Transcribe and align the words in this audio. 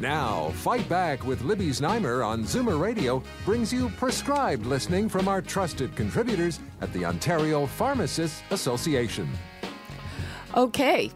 Now, 0.00 0.48
Fight 0.54 0.88
Back 0.88 1.26
with 1.26 1.42
Libby 1.42 1.68
Znaimer 1.68 2.26
on 2.26 2.44
Zoomer 2.44 2.80
Radio 2.80 3.22
brings 3.44 3.70
you 3.70 3.90
prescribed 3.90 4.64
listening 4.64 5.10
from 5.10 5.28
our 5.28 5.42
trusted 5.42 5.94
contributors 5.94 6.58
at 6.80 6.90
the 6.94 7.04
Ontario 7.04 7.66
Pharmacists 7.66 8.42
Association. 8.48 9.28
Okay. 10.56 11.10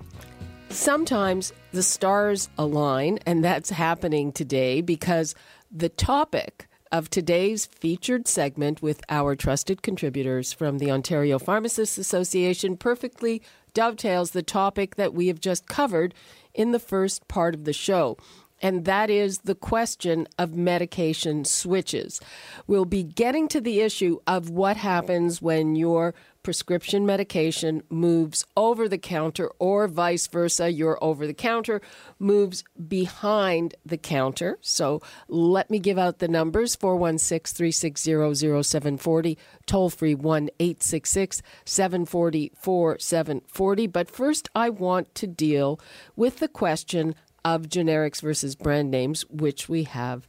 Sometimes 0.68 1.54
the 1.72 1.82
stars 1.82 2.50
align, 2.58 3.20
and 3.24 3.42
that's 3.42 3.70
happening 3.70 4.32
today 4.32 4.82
because 4.82 5.34
the 5.70 5.88
topic 5.88 6.68
of 6.92 7.08
today's 7.08 7.64
featured 7.64 8.28
segment 8.28 8.82
with 8.82 9.00
our 9.08 9.34
trusted 9.34 9.80
contributors 9.80 10.52
from 10.52 10.76
the 10.76 10.90
Ontario 10.90 11.38
Pharmacists 11.38 11.96
Association 11.96 12.76
perfectly 12.76 13.40
dovetails 13.72 14.32
the 14.32 14.42
topic 14.42 14.96
that 14.96 15.14
we 15.14 15.28
have 15.28 15.40
just 15.40 15.66
covered 15.66 16.12
in 16.52 16.70
the 16.70 16.78
first 16.78 17.26
part 17.26 17.54
of 17.54 17.64
the 17.64 17.72
show 17.72 18.16
and 18.62 18.84
that 18.84 19.10
is 19.10 19.38
the 19.38 19.54
question 19.54 20.26
of 20.38 20.54
medication 20.54 21.44
switches. 21.44 22.20
We'll 22.66 22.84
be 22.84 23.02
getting 23.02 23.48
to 23.48 23.60
the 23.60 23.80
issue 23.80 24.20
of 24.26 24.50
what 24.50 24.76
happens 24.76 25.42
when 25.42 25.76
your 25.76 26.14
prescription 26.44 27.06
medication 27.06 27.82
moves 27.90 28.44
over 28.56 28.88
the 28.88 28.98
counter 28.98 29.50
or 29.58 29.88
vice 29.88 30.28
versa. 30.28 30.70
Your 30.70 31.02
over 31.02 31.26
the 31.26 31.34
counter 31.34 31.80
moves 32.20 32.62
behind 32.86 33.74
the 33.84 33.96
counter. 33.96 34.58
So 34.60 35.02
let 35.26 35.70
me 35.70 35.80
give 35.80 35.98
out 35.98 36.18
the 36.18 36.28
numbers 36.28 36.76
416 36.76 37.56
360 37.56 38.62
0740, 38.62 39.38
toll 39.66 39.90
free 39.90 40.14
1 40.14 40.50
866 40.60 41.42
740 41.64 42.52
4740. 42.54 43.86
But 43.88 44.10
first, 44.10 44.48
I 44.54 44.70
want 44.70 45.14
to 45.16 45.26
deal 45.26 45.80
with 46.14 46.38
the 46.38 46.48
question 46.48 47.16
of 47.44 47.68
generics 47.68 48.20
versus 48.20 48.54
brand 48.54 48.90
names, 48.90 49.22
which 49.28 49.68
we 49.68 49.84
have 49.84 50.26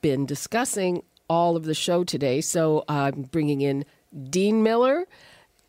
been 0.00 0.26
discussing 0.26 1.02
all 1.28 1.56
of 1.56 1.64
the 1.64 1.74
show 1.74 2.04
today. 2.04 2.40
So 2.40 2.84
I'm 2.88 3.22
bringing 3.22 3.60
in 3.60 3.84
Dean 4.30 4.62
Miller. 4.62 5.06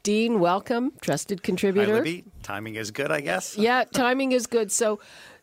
Dean, 0.03 0.39
welcome, 0.39 0.93
trusted 1.02 1.43
contributor. 1.43 1.91
Hi, 1.91 1.97
Libby. 1.97 2.23
Timing 2.43 2.75
is 2.75 2.91
good, 2.91 3.11
I 3.11 3.19
guess. 3.19 3.58
yeah, 3.58 3.83
timing 3.83 4.31
is 4.31 4.47
good. 4.47 4.71
So 4.71 4.99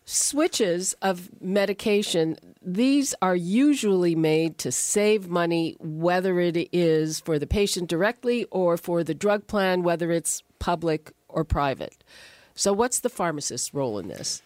switches 0.06 0.94
of 1.02 1.28
medication, 1.42 2.36
these 2.62 3.14
are 3.20 3.36
usually 3.36 4.14
made 4.14 4.58
to 4.58 4.72
save 4.72 5.28
money, 5.28 5.76
whether 5.80 6.40
it 6.40 6.68
is 6.72 7.20
for 7.20 7.38
the 7.38 7.46
patient 7.46 7.88
directly 7.88 8.44
or 8.50 8.76
for 8.76 9.04
the 9.04 9.14
drug 9.14 9.46
plan, 9.46 9.82
whether 9.82 10.10
it's 10.10 10.42
public 10.58 11.12
or 11.28 11.44
private. 11.44 12.02
So, 12.54 12.72
what's 12.72 13.00
the 13.00 13.10
pharmacist's 13.10 13.74
role 13.74 13.98
in 13.98 14.08
this? 14.08 14.40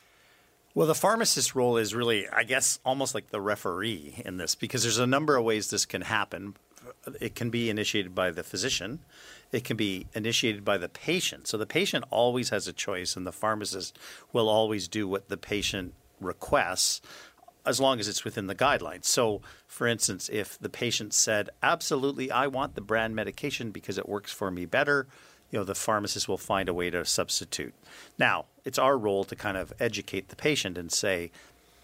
Well, 0.79 0.87
the 0.87 0.95
pharmacist's 0.95 1.57
role 1.57 1.77
is 1.77 1.93
really, 1.93 2.29
I 2.29 2.45
guess, 2.45 2.79
almost 2.85 3.13
like 3.13 3.31
the 3.31 3.41
referee 3.41 4.23
in 4.25 4.37
this 4.37 4.55
because 4.55 4.85
there's 4.85 5.01
a 5.01 5.09
number 5.09 5.35
of 5.35 5.43
ways 5.43 5.71
this 5.71 5.85
can 5.85 6.03
happen. 6.03 6.55
It 7.21 7.35
can 7.35 7.51
be 7.51 7.69
initiated 7.69 8.15
by 8.15 8.31
the 8.31 8.45
physician, 8.45 9.01
it 9.51 9.65
can 9.65 9.77
be 9.77 10.07
initiated 10.15 10.65
by 10.65 10.79
the 10.79 10.89
patient. 10.89 11.49
So 11.49 11.59
the 11.59 11.67
patient 11.67 12.05
always 12.11 12.51
has 12.51 12.69
a 12.69 12.73
choice, 12.73 13.17
and 13.17 13.27
the 13.27 13.33
pharmacist 13.33 13.99
will 14.33 14.49
always 14.49 14.87
do 14.87 15.09
what 15.09 15.29
the 15.29 15.37
patient 15.37 15.95
requests 16.21 17.01
as 17.67 17.81
long 17.81 17.99
as 17.99 18.07
it's 18.07 18.25
within 18.25 18.47
the 18.47 18.55
guidelines. 18.55 19.07
So, 19.07 19.43
for 19.67 19.89
instance, 19.89 20.31
if 20.33 20.61
the 20.61 20.71
patient 20.71 21.13
said, 21.13 21.51
Absolutely, 21.61 22.31
I 22.31 22.47
want 22.47 22.77
the 22.77 22.81
brand 22.83 23.17
medication 23.17 23.73
because 23.73 23.99
it 23.99 24.09
works 24.09 24.31
for 24.31 24.53
me 24.53 24.65
better 24.65 25.09
you 25.51 25.59
know, 25.59 25.65
the 25.65 25.75
pharmacist 25.75 26.29
will 26.29 26.39
find 26.39 26.69
a 26.69 26.75
way 26.75 26.91
to 26.91 27.05
substitute. 27.05 27.75
Now, 28.19 28.47
it's 28.65 28.79
our 28.79 28.99
role 28.99 29.25
to 29.25 29.37
kind 29.37 29.57
of 29.57 29.73
educate 29.81 30.29
the 30.29 30.37
patient 30.37 30.77
and 30.77 30.93
say, 30.93 31.31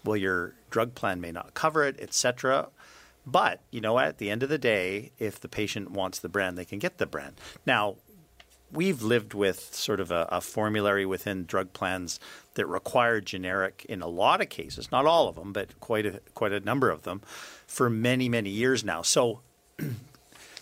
well, 0.03 0.17
your 0.17 0.53
drug 0.69 0.93
plan 0.93 1.19
may 1.19 1.31
not 1.31 1.53
cover 1.53 1.83
it, 1.83 1.99
etc. 1.99 2.67
But 3.25 3.61
you 3.71 3.81
know, 3.81 3.97
at 3.97 4.19
the 4.19 4.29
end 4.29 4.43
of 4.43 4.49
the 4.49 4.57
day, 4.57 5.11
if 5.17 5.39
the 5.39 5.47
patient 5.47 5.91
wants 5.91 6.19
the 6.19 6.29
brand, 6.29 6.57
they 6.57 6.65
can 6.65 6.79
get 6.79 6.99
the 6.99 7.07
brand. 7.07 7.33
Now, 7.65 7.95
we've 8.71 9.01
lived 9.01 9.33
with 9.33 9.73
sort 9.73 9.99
of 9.99 10.11
a, 10.11 10.27
a, 10.31 10.41
formulary 10.41 11.05
within 11.05 11.45
drug 11.45 11.71
plans 11.73 12.19
that 12.55 12.65
require 12.67 13.21
generic 13.21 13.85
in 13.87 14.01
a 14.01 14.07
lot 14.07 14.41
of 14.41 14.49
cases, 14.49 14.91
not 14.91 15.05
all 15.05 15.27
of 15.27 15.35
them, 15.35 15.53
but 15.53 15.79
quite 15.79 16.05
a, 16.05 16.19
quite 16.33 16.51
a 16.51 16.59
number 16.59 16.89
of 16.89 17.03
them, 17.03 17.21
for 17.65 17.89
many 17.89 18.29
many 18.29 18.49
years 18.49 18.83
now. 18.83 19.01
So 19.01 19.41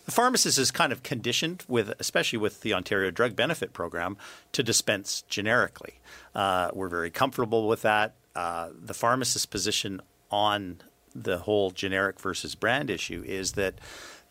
the 0.05 0.11
pharmacist 0.11 0.57
is 0.57 0.71
kind 0.71 0.91
of 0.91 1.03
conditioned 1.03 1.63
with, 1.67 1.93
especially 1.99 2.39
with 2.39 2.61
the 2.61 2.73
Ontario 2.73 3.11
Drug 3.11 3.35
Benefit 3.35 3.73
Program, 3.73 4.17
to 4.51 4.63
dispense 4.63 5.23
generically. 5.29 5.99
Uh, 6.35 6.71
we're 6.73 6.89
very 6.89 7.09
comfortable 7.09 7.67
with 7.67 7.81
that. 7.83 8.15
Uh, 8.35 8.69
the 8.77 8.93
pharmacist's 8.93 9.45
position 9.45 10.01
on 10.31 10.81
the 11.15 11.39
whole 11.39 11.71
generic 11.71 12.19
versus 12.19 12.55
brand 12.55 12.89
issue 12.89 13.23
is 13.25 13.53
that, 13.53 13.75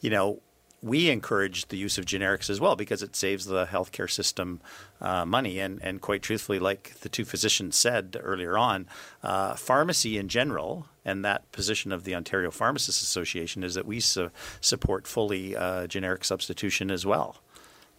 you 0.00 0.10
know, 0.10 0.40
we 0.82 1.08
encourage 1.10 1.68
the 1.68 1.76
use 1.76 1.96
of 1.96 2.04
generics 2.04 2.50
as 2.50 2.60
well 2.60 2.74
because 2.74 3.04
it 3.04 3.14
saves 3.14 3.46
the 3.46 3.66
healthcare 3.66 4.10
system 4.10 4.60
uh, 5.00 5.24
money. 5.24 5.60
And, 5.60 5.80
and 5.80 6.00
quite 6.00 6.22
truthfully, 6.22 6.58
like 6.58 6.94
the 7.00 7.08
two 7.08 7.24
physicians 7.24 7.76
said 7.76 8.16
earlier 8.20 8.58
on, 8.58 8.88
uh, 9.22 9.54
pharmacy 9.54 10.18
in 10.18 10.28
general 10.28 10.88
and 11.04 11.24
that 11.24 11.50
position 11.52 11.92
of 11.92 12.04
the 12.04 12.14
Ontario 12.14 12.50
Pharmacists 12.50 13.02
Association 13.02 13.64
is 13.64 13.74
that 13.74 13.86
we 13.86 14.00
su- 14.00 14.30
support 14.60 15.06
fully 15.06 15.56
uh, 15.56 15.86
generic 15.86 16.24
substitution 16.24 16.90
as 16.90 17.04
well. 17.04 17.38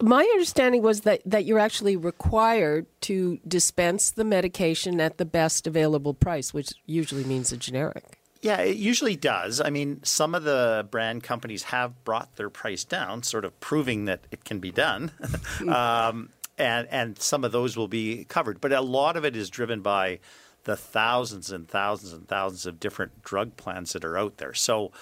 My 0.02 0.22
understanding 0.24 0.82
was 0.82 1.02
that, 1.02 1.22
that 1.24 1.44
you're 1.44 1.58
actually 1.58 1.96
required 1.96 2.86
to 3.02 3.38
dispense 3.46 4.10
the 4.10 4.24
medication 4.24 5.00
at 5.00 5.18
the 5.18 5.24
best 5.24 5.66
available 5.66 6.14
price, 6.14 6.52
which 6.52 6.72
usually 6.86 7.24
means 7.24 7.52
a 7.52 7.56
generic. 7.56 8.18
Yeah, 8.42 8.60
it 8.60 8.76
usually 8.76 9.16
does. 9.16 9.60
I 9.60 9.70
mean, 9.70 10.02
some 10.02 10.34
of 10.34 10.44
the 10.44 10.86
brand 10.90 11.22
companies 11.22 11.62
have 11.64 12.04
brought 12.04 12.36
their 12.36 12.50
price 12.50 12.84
down, 12.84 13.22
sort 13.22 13.44
of 13.44 13.58
proving 13.60 14.04
that 14.04 14.26
it 14.30 14.44
can 14.44 14.58
be 14.58 14.70
done. 14.70 15.12
um, 15.68 16.28
and, 16.58 16.86
and 16.90 17.18
some 17.18 17.44
of 17.44 17.52
those 17.52 17.76
will 17.76 17.88
be 17.88 18.24
covered. 18.24 18.60
But 18.60 18.72
a 18.72 18.80
lot 18.80 19.16
of 19.16 19.24
it 19.24 19.34
is 19.34 19.48
driven 19.48 19.80
by 19.80 20.20
the 20.64 20.76
thousands 20.76 21.50
and 21.50 21.68
thousands 21.68 22.12
and 22.12 22.26
thousands 22.26 22.66
of 22.66 22.80
different 22.80 23.22
drug 23.22 23.56
plans 23.56 23.92
that 23.92 24.04
are 24.04 24.18
out 24.18 24.38
there. 24.38 24.54
So, 24.54 24.92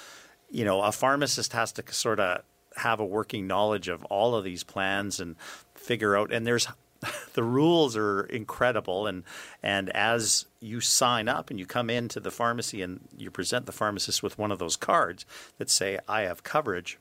you 0.51 0.65
know, 0.65 0.83
a 0.83 0.93
pharmacist 0.93 1.53
has 1.53 1.73
to 1.73 1.85
sort 1.93 2.21
of 2.21 2.43
have 2.77 3.01
a 3.01 3.05
working 3.05 3.47
knowledge 3.47 3.89
of 3.89 4.05
all 4.05 4.35
of 4.35 4.45
these 4.45 4.65
plans 4.65 5.21
and 5.21 5.37
figure 5.75 6.17
out. 6.17 6.33
And 6.33 6.47
there's 6.47 6.69
the 7.35 7.43
rules 7.43 7.97
are 7.97 8.23
incredible 8.25 9.07
and 9.07 9.25
and 9.63 9.91
as 9.91 10.47
you 10.61 10.81
sign 10.81 11.29
up 11.29 11.51
and 11.51 11.59
you 11.59 11.67
come 11.67 11.91
into 11.91 12.21
the 12.21 12.31
pharmacy 12.31 12.83
and 12.83 13.01
you 13.17 13.31
present 13.31 13.67
the 13.67 13.73
pharmacist 13.73 14.23
with 14.23 14.39
one 14.39 14.53
of 14.53 14.59
those 14.59 14.77
cards 14.77 15.27
that 15.59 15.69
say 15.69 15.99
I 16.09 16.23
have 16.23 16.43
coverage 16.43 16.99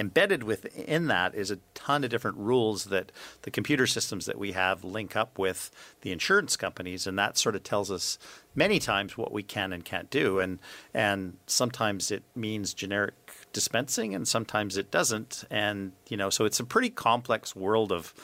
embedded 0.00 0.42
within 0.42 1.08
that 1.08 1.34
is 1.34 1.50
a 1.50 1.58
ton 1.74 2.02
of 2.02 2.10
different 2.10 2.38
rules 2.38 2.84
that 2.86 3.12
the 3.42 3.50
computer 3.50 3.86
systems 3.86 4.24
that 4.24 4.38
we 4.38 4.52
have 4.52 4.82
link 4.82 5.14
up 5.14 5.38
with 5.38 5.70
the 6.00 6.10
insurance 6.10 6.56
companies 6.56 7.06
and 7.06 7.18
that 7.18 7.36
sort 7.36 7.54
of 7.54 7.62
tells 7.62 7.90
us 7.90 8.18
many 8.54 8.78
times 8.78 9.16
what 9.16 9.30
we 9.30 9.42
can 9.42 9.72
and 9.74 9.84
can't 9.84 10.10
do. 10.10 10.38
And 10.38 10.58
and 10.94 11.36
sometimes 11.46 12.10
it 12.10 12.22
means 12.34 12.72
generic 12.72 13.14
dispensing 13.52 14.14
and 14.14 14.26
sometimes 14.26 14.78
it 14.78 14.90
doesn't. 14.90 15.44
And 15.50 15.92
you 16.08 16.16
know 16.16 16.30
so 16.30 16.46
it's 16.46 16.60
a 16.60 16.64
pretty 16.64 16.90
complex 16.90 17.54
world 17.54 17.92
of 17.92 18.14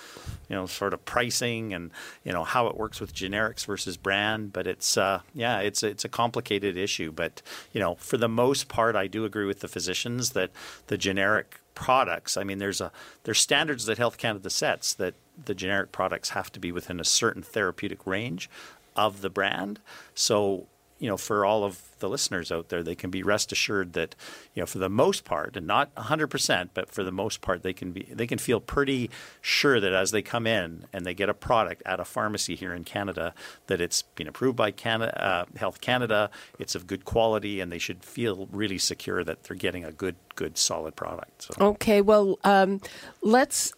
you 0.49 0.57
know 0.57 0.65
sort 0.65 0.95
of 0.95 1.05
pricing 1.05 1.75
and 1.75 1.91
you 2.25 2.33
know 2.33 2.45
how 2.45 2.69
it 2.69 2.77
works 2.77 3.01
with 3.01 3.15
generics 3.15 3.67
versus 3.67 3.99
brand. 3.99 4.53
But 4.55 4.67
it's 4.67 4.97
uh, 4.97 5.21
yeah 5.35 5.61
it's 5.61 5.83
it's 5.83 6.07
a 6.07 6.09
complicated 6.09 6.79
issue. 6.79 7.13
But 7.13 7.43
you 7.73 7.81
know 7.81 7.97
for 7.97 8.17
the 8.17 8.29
most 8.31 8.69
part 8.69 8.97
I 8.97 9.09
do 9.09 9.27
agree 9.27 9.45
with 9.45 9.61
the 9.61 9.69
physicians 9.69 10.31
that 10.31 10.51
the 10.87 10.97
generic 10.97 11.61
products 11.77 12.37
I 12.37 12.43
mean 12.43 12.59
there's 12.59 12.81
a 12.81 12.91
there's 13.23 13.39
standards 13.39 13.87
that 13.87 13.99
Health 13.99 14.19
Canada 14.19 14.51
sets 14.51 14.93
that 14.95 15.15
the 15.45 15.55
generic 15.55 15.93
products 15.93 16.31
have 16.31 16.51
to 16.53 16.59
be 16.59 16.73
within 16.73 16.99
a 16.99 17.05
certain 17.05 17.43
therapeutic 17.43 18.05
range 18.07 18.51
of 18.97 19.21
the 19.21 19.31
brand. 19.31 19.79
So 20.15 20.67
you 20.99 21.09
know, 21.09 21.17
for 21.17 21.45
all 21.45 21.65
of 21.65 21.81
the 21.99 22.09
listeners 22.09 22.51
out 22.51 22.69
there, 22.69 22.83
they 22.83 22.95
can 22.95 23.11
be 23.11 23.23
rest 23.23 23.53
assured 23.53 23.93
that, 23.95 24.15
you 24.55 24.63
know, 24.63 24.67
for 24.67 24.79
the 24.79 24.89
most 24.89 25.25
part, 25.25 25.57
and 25.57 25.67
not 25.67 25.95
100%, 25.95 26.71
but 26.75 26.91
for 26.91 27.03
the 27.03 27.13
most 27.13 27.41
part, 27.41 27.63
they 27.63 27.73
can 27.73 27.93
be 27.93 28.09
they 28.13 28.27
can 28.27 28.39
feel 28.39 28.61
pretty 28.61 29.11
sure 29.41 29.79
that 29.81 29.93
as 29.93 30.11
they 30.11 30.23
come 30.23 30.47
in 30.47 30.85
and 30.93 31.05
they 31.05 31.15
get 31.15 31.29
a 31.29 31.35
product 31.35 31.83
at 31.85 32.01
a 32.01 32.05
pharmacy 32.05 32.55
here 32.55 32.73
in 32.73 32.85
Canada, 32.85 33.35
that 33.67 33.81
it's 33.81 34.03
been 34.03 34.29
approved 34.29 34.57
by 34.57 34.71
Canada, 34.71 35.23
uh, 35.23 35.45
Health 35.57 35.81
Canada, 35.81 36.31
it's 36.59 36.75
of 36.75 36.87
good 36.87 37.05
quality, 37.05 37.61
and 37.61 37.71
they 37.71 37.79
should 37.79 38.03
feel 38.03 38.49
really 38.51 38.79
secure 38.79 39.23
that 39.25 39.45
they're 39.45 39.57
getting 39.57 39.85
a 39.85 39.93
good, 39.93 40.17
good, 40.35 40.57
solid 40.57 40.97
product. 40.97 41.43
So. 41.43 41.55
Okay, 41.61 42.01
well, 42.01 42.39
um, 42.45 42.81
let's 43.23 43.73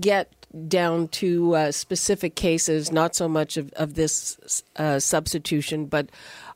get 0.00 0.39
down 0.68 1.08
to 1.08 1.54
uh, 1.54 1.72
specific 1.72 2.34
cases, 2.34 2.90
not 2.90 3.14
so 3.14 3.28
much 3.28 3.56
of, 3.56 3.72
of 3.74 3.94
this 3.94 4.62
uh, 4.76 4.98
substitution, 4.98 5.86
but 5.86 6.10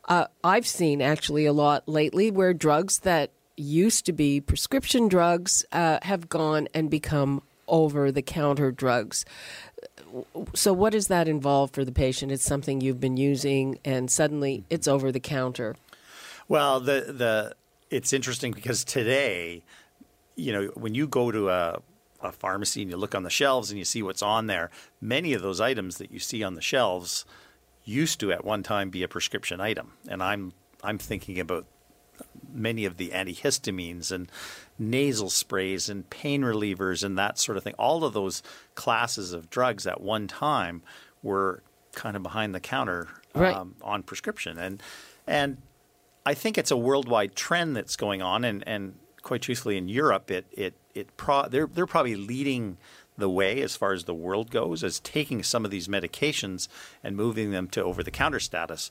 uh, 0.07 0.27
I've 0.43 0.67
seen 0.67 1.01
actually 1.01 1.47
a 1.47 1.53
lot 1.53 1.89
lately 1.89 2.31
where 2.31 2.53
drugs 2.53 3.01
that 3.01 3.31
used 3.57 4.05
to 4.07 4.13
be 4.13 4.41
prescription 4.41 5.09
drugs 5.09 5.65
uh, 5.73 5.99
have 6.03 6.29
gone 6.29 6.69
and 6.75 6.91
become 6.91 7.43
over 7.69 8.13
the 8.13 8.23
counter 8.23 8.71
drugs. 8.71 9.25
So, 10.55 10.73
what 10.73 10.93
does 10.93 11.09
that 11.09 11.29
involve 11.29 11.71
for 11.71 11.85
the 11.85 11.93
patient? 11.93 12.31
It's 12.33 12.45
something 12.45 12.81
you've 12.81 13.01
been 13.01 13.17
using, 13.17 13.79
and 13.85 14.11
suddenly 14.11 14.65
it's 14.71 14.87
over 14.87 15.11
the 15.11 15.21
counter. 15.21 15.77
Well, 16.49 16.81
the 16.81 17.07
the 17.09 17.55
it's 17.91 18.13
interesting 18.13 18.53
because 18.53 18.85
today, 18.85 19.63
you 20.37 20.53
know, 20.53 20.67
when 20.75 20.95
you 20.95 21.07
go 21.07 21.31
to 21.31 21.49
a 21.49 21.81
a 22.25 22.33
pharmacy 22.33 22.83
and 22.83 22.91
you 22.91 22.97
look 22.97 23.15
on 23.15 23.23
the 23.23 23.31
shelves 23.31 23.71
and 23.71 23.79
you 23.79 23.85
see 23.85 24.03
what's 24.03 24.23
on 24.23 24.47
there, 24.47 24.71
many 25.01 25.33
of 25.33 25.43
those 25.43 25.61
items 25.61 25.99
that 25.99 26.11
you 26.11 26.19
see 26.19 26.43
on 26.43 26.55
the 26.55 26.61
shelves 26.61 27.25
used 27.85 28.21
to 28.21 28.33
at 28.33 28.45
one 28.45 28.63
time 28.63 28.91
be 28.91 29.03
a 29.03 29.09
prescription 29.09 29.61
item. 29.61 29.93
And 30.09 30.23
I'm 30.23 30.53
I'm 30.83 30.99
thinking 30.99 31.41
about 31.41 31.67
many 32.53 32.85
of 32.85 32.97
the 32.97 33.11
antihistamines 33.11 34.13
and 34.13 34.31
nasal 34.79 35.31
sprays 35.31 35.89
and 35.89 36.09
pain 36.11 36.43
relievers 36.43 37.03
and 37.03 37.19
that 37.19 37.39
sort 37.39 37.57
of 37.57 37.65
thing. 37.65 37.75
All 37.79 38.05
of 38.05 38.13
those 38.13 38.43
classes 38.75 39.33
of 39.33 39.51
drugs 39.51 39.87
at 39.87 40.01
one 40.01 40.29
time 40.29 40.83
were 41.23 41.63
kind 41.93 42.17
of 42.17 42.23
behind 42.23 42.55
the 42.55 42.61
counter 42.61 43.09
right. 43.35 43.55
um, 43.55 43.77
on 43.83 44.03
prescription. 44.03 44.59
And 44.59 44.83
and 45.27 45.59
I 46.27 46.35
think 46.35 46.59
it's 46.59 46.71
a 46.71 46.77
worldwide 46.77 47.35
trend 47.35 47.77
that's 47.77 47.97
going 47.97 48.23
on. 48.23 48.45
And, 48.45 48.67
and 48.67 48.95
quite 49.23 49.43
truthfully, 49.43 49.77
in 49.77 49.89
Europe, 49.89 50.31
it 50.31 50.47
it 50.53 50.75
it 50.95 51.17
pro- 51.17 51.49
they're 51.49 51.67
they're 51.67 51.87
probably 51.87 52.17
leading 52.17 52.77
the 53.17 53.31
way 53.31 53.63
as 53.63 53.77
far 53.77 53.93
as 53.93 54.05
the 54.05 54.15
world 54.15 54.51
goes 54.51 54.83
as 54.83 54.99
taking 55.01 55.43
some 55.43 55.65
of 55.65 55.71
these 55.71 55.89
medications 55.89 56.69
and 57.03 57.17
moving 57.17 57.53
them 57.53 57.69
to 57.69 57.83
over 57.83 58.03
the 58.03 58.11
counter 58.11 58.41
status. 58.41 58.91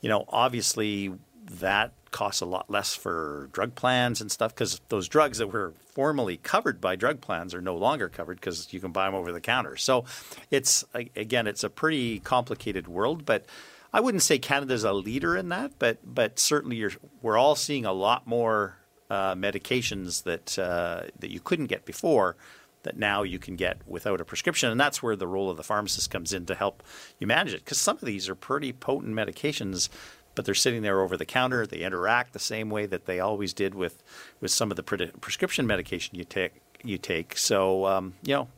You 0.00 0.08
know, 0.08 0.24
obviously 0.28 1.12
that 1.50 1.92
costs 2.10 2.40
a 2.40 2.46
lot 2.46 2.70
less 2.70 2.94
for 2.94 3.48
drug 3.52 3.74
plans 3.74 4.20
and 4.20 4.30
stuff 4.30 4.54
because 4.54 4.80
those 4.88 5.08
drugs 5.08 5.38
that 5.38 5.48
were 5.48 5.74
formerly 5.84 6.36
covered 6.36 6.80
by 6.80 6.96
drug 6.96 7.20
plans 7.20 7.54
are 7.54 7.60
no 7.60 7.76
longer 7.76 8.08
covered 8.08 8.36
because 8.40 8.72
you 8.72 8.80
can 8.80 8.92
buy 8.92 9.06
them 9.06 9.14
over 9.14 9.32
the 9.32 9.40
counter. 9.40 9.76
So 9.76 10.04
it's 10.50 10.84
again, 10.94 11.46
it's 11.46 11.64
a 11.64 11.70
pretty 11.70 12.20
complicated 12.20 12.88
world, 12.88 13.24
but 13.24 13.44
I 13.92 14.00
wouldn't 14.00 14.22
say 14.22 14.38
Canada's 14.38 14.84
a 14.84 14.92
leader 14.92 15.36
in 15.36 15.48
that, 15.48 15.72
but 15.78 15.98
but 16.04 16.38
certainly 16.38 16.84
we're 17.22 17.38
all 17.38 17.56
seeing 17.56 17.84
a 17.84 17.92
lot 17.92 18.26
more 18.26 18.76
uh, 19.10 19.34
medications 19.34 20.22
that 20.22 20.58
uh, 20.58 21.02
that 21.18 21.30
you 21.30 21.40
couldn't 21.40 21.66
get 21.66 21.84
before 21.84 22.36
that 22.82 22.96
now 22.96 23.22
you 23.22 23.38
can 23.38 23.56
get 23.56 23.78
without 23.86 24.20
a 24.20 24.24
prescription. 24.24 24.70
And 24.70 24.80
that's 24.80 25.02
where 25.02 25.16
the 25.16 25.26
role 25.26 25.50
of 25.50 25.56
the 25.56 25.62
pharmacist 25.62 26.10
comes 26.10 26.32
in 26.32 26.46
to 26.46 26.54
help 26.54 26.82
you 27.18 27.26
manage 27.26 27.52
it. 27.52 27.64
Because 27.64 27.78
some 27.78 27.96
of 27.96 28.04
these 28.04 28.28
are 28.28 28.34
pretty 28.34 28.72
potent 28.72 29.14
medications, 29.14 29.88
but 30.34 30.44
they're 30.44 30.54
sitting 30.54 30.82
there 30.82 31.00
over 31.00 31.16
the 31.16 31.26
counter. 31.26 31.66
They 31.66 31.80
interact 31.80 32.32
the 32.32 32.38
same 32.38 32.70
way 32.70 32.86
that 32.86 33.06
they 33.06 33.20
always 33.20 33.52
did 33.52 33.74
with, 33.74 34.02
with 34.40 34.50
some 34.50 34.70
of 34.70 34.76
the 34.76 34.82
pre- 34.82 35.10
prescription 35.20 35.66
medication 35.66 36.16
you 36.16 36.24
take. 36.24 36.62
You 36.82 36.98
take 36.98 37.36
so 37.36 37.86
um, 37.86 38.14
you 38.22 38.34
know 38.34 38.48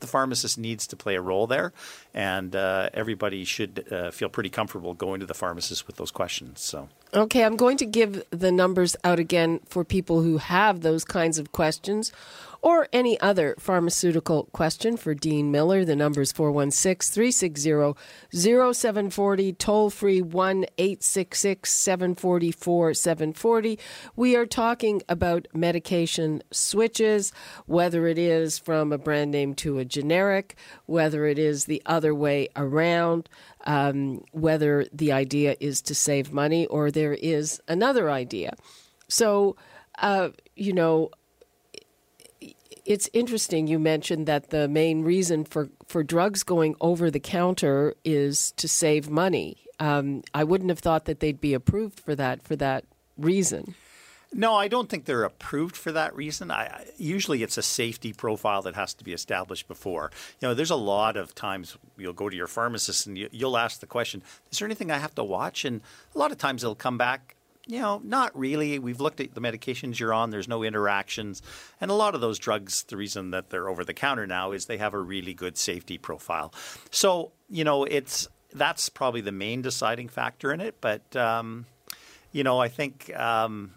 the 0.00 0.06
pharmacist 0.06 0.58
needs 0.58 0.86
to 0.88 0.96
play 0.96 1.14
a 1.14 1.20
role 1.20 1.46
there, 1.46 1.72
and 2.12 2.54
uh, 2.54 2.90
everybody 2.92 3.44
should 3.44 3.86
uh, 3.90 4.10
feel 4.10 4.28
pretty 4.28 4.50
comfortable 4.50 4.94
going 4.94 5.20
to 5.20 5.26
the 5.26 5.34
pharmacist 5.34 5.86
with 5.86 5.96
those 5.96 6.10
questions. 6.10 6.60
So 6.60 6.88
okay, 7.14 7.44
I'm 7.44 7.56
going 7.56 7.76
to 7.78 7.86
give 7.86 8.22
the 8.30 8.52
numbers 8.52 8.96
out 9.04 9.18
again 9.18 9.60
for 9.66 9.84
people 9.84 10.22
who 10.22 10.38
have 10.38 10.82
those 10.82 11.04
kinds 11.04 11.38
of 11.38 11.52
questions 11.52 12.12
or 12.64 12.88
any 12.94 13.20
other 13.20 13.54
pharmaceutical 13.58 14.44
question 14.52 14.96
for 14.96 15.12
Dean 15.12 15.50
Miller, 15.50 15.84
the 15.84 15.94
number 15.94 16.22
is 16.22 16.32
416 16.32 17.12
360 17.12 17.94
0740, 18.32 19.52
toll 19.52 19.90
free 19.90 20.22
1 20.22 20.64
866 20.78 21.70
744 21.70 22.94
740. 22.94 23.78
We 24.16 24.34
are 24.34 24.46
talking 24.46 25.02
about 25.10 25.46
medication 25.52 26.42
switches, 26.50 27.34
whether 27.66 28.06
it 28.06 28.16
is 28.16 28.58
from 28.58 28.94
a 28.94 28.98
brand 28.98 29.30
name 29.30 29.54
to 29.56 29.76
a 29.76 29.84
generic, 29.84 30.56
whether 30.86 31.26
it 31.26 31.38
is 31.38 31.66
the 31.66 31.82
other 31.84 32.14
way 32.14 32.48
around. 32.56 33.28
Um, 33.66 34.22
whether 34.32 34.84
the 34.92 35.10
idea 35.12 35.56
is 35.58 35.80
to 35.82 35.94
save 35.94 36.32
money 36.32 36.66
or 36.66 36.90
there 36.90 37.14
is 37.14 37.62
another 37.66 38.10
idea. 38.10 38.54
So, 39.08 39.56
uh, 39.98 40.30
you 40.54 40.74
know, 40.74 41.10
it's 42.84 43.08
interesting 43.12 43.66
you 43.66 43.78
mentioned 43.78 44.26
that 44.26 44.50
the 44.50 44.68
main 44.68 45.02
reason 45.02 45.44
for, 45.44 45.68
for 45.86 46.02
drugs 46.02 46.42
going 46.42 46.76
over 46.80 47.10
the 47.10 47.20
counter 47.20 47.94
is 48.04 48.52
to 48.52 48.68
save 48.68 49.08
money. 49.08 49.58
Um, 49.80 50.22
I 50.32 50.44
wouldn't 50.44 50.70
have 50.70 50.78
thought 50.78 51.06
that 51.06 51.20
they'd 51.20 51.40
be 51.40 51.54
approved 51.54 52.00
for 52.00 52.14
that 52.14 52.42
for 52.42 52.56
that 52.56 52.84
reason. 53.16 53.74
No, 54.36 54.56
I 54.56 54.66
don't 54.66 54.88
think 54.88 55.04
they're 55.04 55.22
approved 55.22 55.76
for 55.76 55.92
that 55.92 56.14
reason. 56.16 56.50
I, 56.50 56.86
usually 56.96 57.44
it's 57.44 57.56
a 57.56 57.62
safety 57.62 58.12
profile 58.12 58.62
that 58.62 58.74
has 58.74 58.92
to 58.94 59.04
be 59.04 59.12
established 59.12 59.68
before. 59.68 60.10
You 60.40 60.48
know, 60.48 60.54
there's 60.54 60.72
a 60.72 60.76
lot 60.76 61.16
of 61.16 61.36
times 61.36 61.78
you'll 61.96 62.12
go 62.12 62.28
to 62.28 62.36
your 62.36 62.48
pharmacist 62.48 63.06
and 63.06 63.16
you, 63.16 63.28
you'll 63.30 63.56
ask 63.56 63.78
the 63.78 63.86
question, 63.86 64.22
"Is 64.50 64.58
there 64.58 64.66
anything 64.66 64.90
I 64.90 64.98
have 64.98 65.14
to 65.14 65.24
watch?" 65.24 65.64
And 65.64 65.80
a 66.14 66.18
lot 66.18 66.32
of 66.32 66.38
times 66.38 66.62
they'll 66.62 66.74
come 66.74 66.98
back 66.98 67.33
you 67.66 67.80
know, 67.80 68.00
not 68.04 68.36
really. 68.38 68.78
We've 68.78 69.00
looked 69.00 69.20
at 69.20 69.34
the 69.34 69.40
medications 69.40 69.98
you're 69.98 70.12
on, 70.12 70.30
there's 70.30 70.48
no 70.48 70.62
interactions. 70.62 71.42
And 71.80 71.90
a 71.90 71.94
lot 71.94 72.14
of 72.14 72.20
those 72.20 72.38
drugs, 72.38 72.84
the 72.84 72.96
reason 72.96 73.30
that 73.30 73.50
they're 73.50 73.68
over 73.68 73.84
the 73.84 73.94
counter 73.94 74.26
now 74.26 74.52
is 74.52 74.66
they 74.66 74.78
have 74.78 74.94
a 74.94 74.98
really 74.98 75.34
good 75.34 75.56
safety 75.56 75.98
profile. 75.98 76.52
So, 76.90 77.32
you 77.48 77.64
know, 77.64 77.84
it's 77.84 78.28
that's 78.52 78.88
probably 78.88 79.20
the 79.20 79.32
main 79.32 79.62
deciding 79.62 80.08
factor 80.08 80.52
in 80.52 80.60
it. 80.60 80.76
But, 80.80 81.16
um, 81.16 81.66
you 82.32 82.44
know, 82.44 82.58
I 82.58 82.68
think 82.68 83.14
um, 83.16 83.72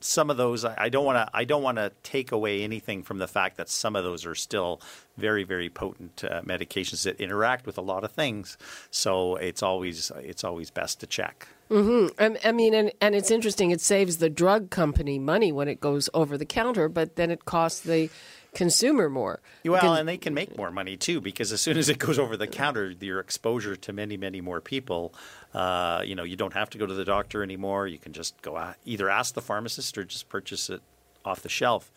some 0.00 0.30
of 0.30 0.36
those 0.36 0.64
I 0.64 0.88
don't 0.88 1.04
want 1.04 1.16
to 1.16 1.36
I 1.36 1.44
don't 1.44 1.62
want 1.62 1.78
to 1.78 1.92
take 2.02 2.32
away 2.32 2.62
anything 2.62 3.02
from 3.02 3.18
the 3.18 3.28
fact 3.28 3.56
that 3.56 3.68
some 3.68 3.96
of 3.96 4.04
those 4.04 4.26
are 4.26 4.34
still 4.34 4.80
very 5.16 5.44
very 5.44 5.68
potent 5.68 6.24
uh, 6.24 6.42
medications 6.42 7.04
that 7.04 7.20
interact 7.20 7.66
with 7.66 7.78
a 7.78 7.82
lot 7.82 8.04
of 8.04 8.12
things. 8.12 8.56
So 8.90 9.36
it's 9.36 9.62
always 9.62 10.10
it's 10.16 10.44
always 10.44 10.70
best 10.70 11.00
to 11.00 11.06
check. 11.06 11.48
Mm-hmm. 11.70 12.20
I, 12.20 12.48
I 12.48 12.52
mean, 12.52 12.74
and, 12.74 12.90
and 13.00 13.14
it's 13.14 13.30
interesting. 13.30 13.70
It 13.70 13.80
saves 13.80 14.16
the 14.16 14.28
drug 14.28 14.70
company 14.70 15.20
money 15.20 15.52
when 15.52 15.68
it 15.68 15.80
goes 15.80 16.10
over 16.12 16.36
the 16.36 16.44
counter, 16.44 16.88
but 16.88 17.14
then 17.14 17.30
it 17.30 17.44
costs 17.44 17.80
the 17.80 18.10
consumer 18.54 19.08
more. 19.08 19.40
Well, 19.64 19.94
and 19.94 20.08
they 20.08 20.16
can 20.16 20.34
make 20.34 20.56
more 20.56 20.70
money 20.70 20.96
too 20.96 21.20
because 21.20 21.52
as 21.52 21.60
soon 21.60 21.76
as 21.76 21.88
it 21.88 21.98
goes 21.98 22.18
over 22.18 22.36
the 22.36 22.46
counter, 22.46 22.94
your 23.00 23.20
exposure 23.20 23.76
to 23.76 23.92
many, 23.92 24.16
many 24.16 24.40
more 24.40 24.60
people. 24.60 25.14
Uh, 25.54 26.02
you 26.04 26.14
know, 26.14 26.24
you 26.24 26.36
don't 26.36 26.54
have 26.54 26.70
to 26.70 26.78
go 26.78 26.86
to 26.86 26.94
the 26.94 27.04
doctor 27.04 27.42
anymore. 27.42 27.86
You 27.86 27.98
can 27.98 28.12
just 28.12 28.40
go 28.42 28.56
out, 28.56 28.76
either 28.84 29.08
ask 29.10 29.34
the 29.34 29.42
pharmacist 29.42 29.96
or 29.98 30.04
just 30.04 30.28
purchase 30.28 30.70
it 30.70 30.82
off 31.24 31.42
the 31.42 31.48
shelf. 31.48 31.90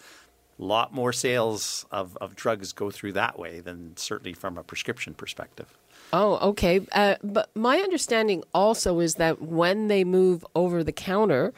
A 0.59 0.63
lot 0.63 0.93
more 0.93 1.11
sales 1.11 1.85
of, 1.91 2.17
of 2.17 2.35
drugs 2.35 2.73
go 2.73 2.91
through 2.91 3.13
that 3.13 3.39
way 3.39 3.59
than 3.59 3.97
certainly 3.97 4.33
from 4.33 4.57
a 4.57 4.63
prescription 4.63 5.13
perspective. 5.13 5.77
Oh, 6.11 6.49
okay. 6.49 6.85
Uh, 6.91 7.15
but 7.23 7.49
my 7.55 7.79
understanding 7.79 8.43
also 8.53 8.99
is 8.99 9.15
that 9.15 9.41
when 9.41 9.87
they 9.87 10.03
move 10.03 10.45
over 10.53 10.83
the 10.83 10.91
counter, 10.91 11.53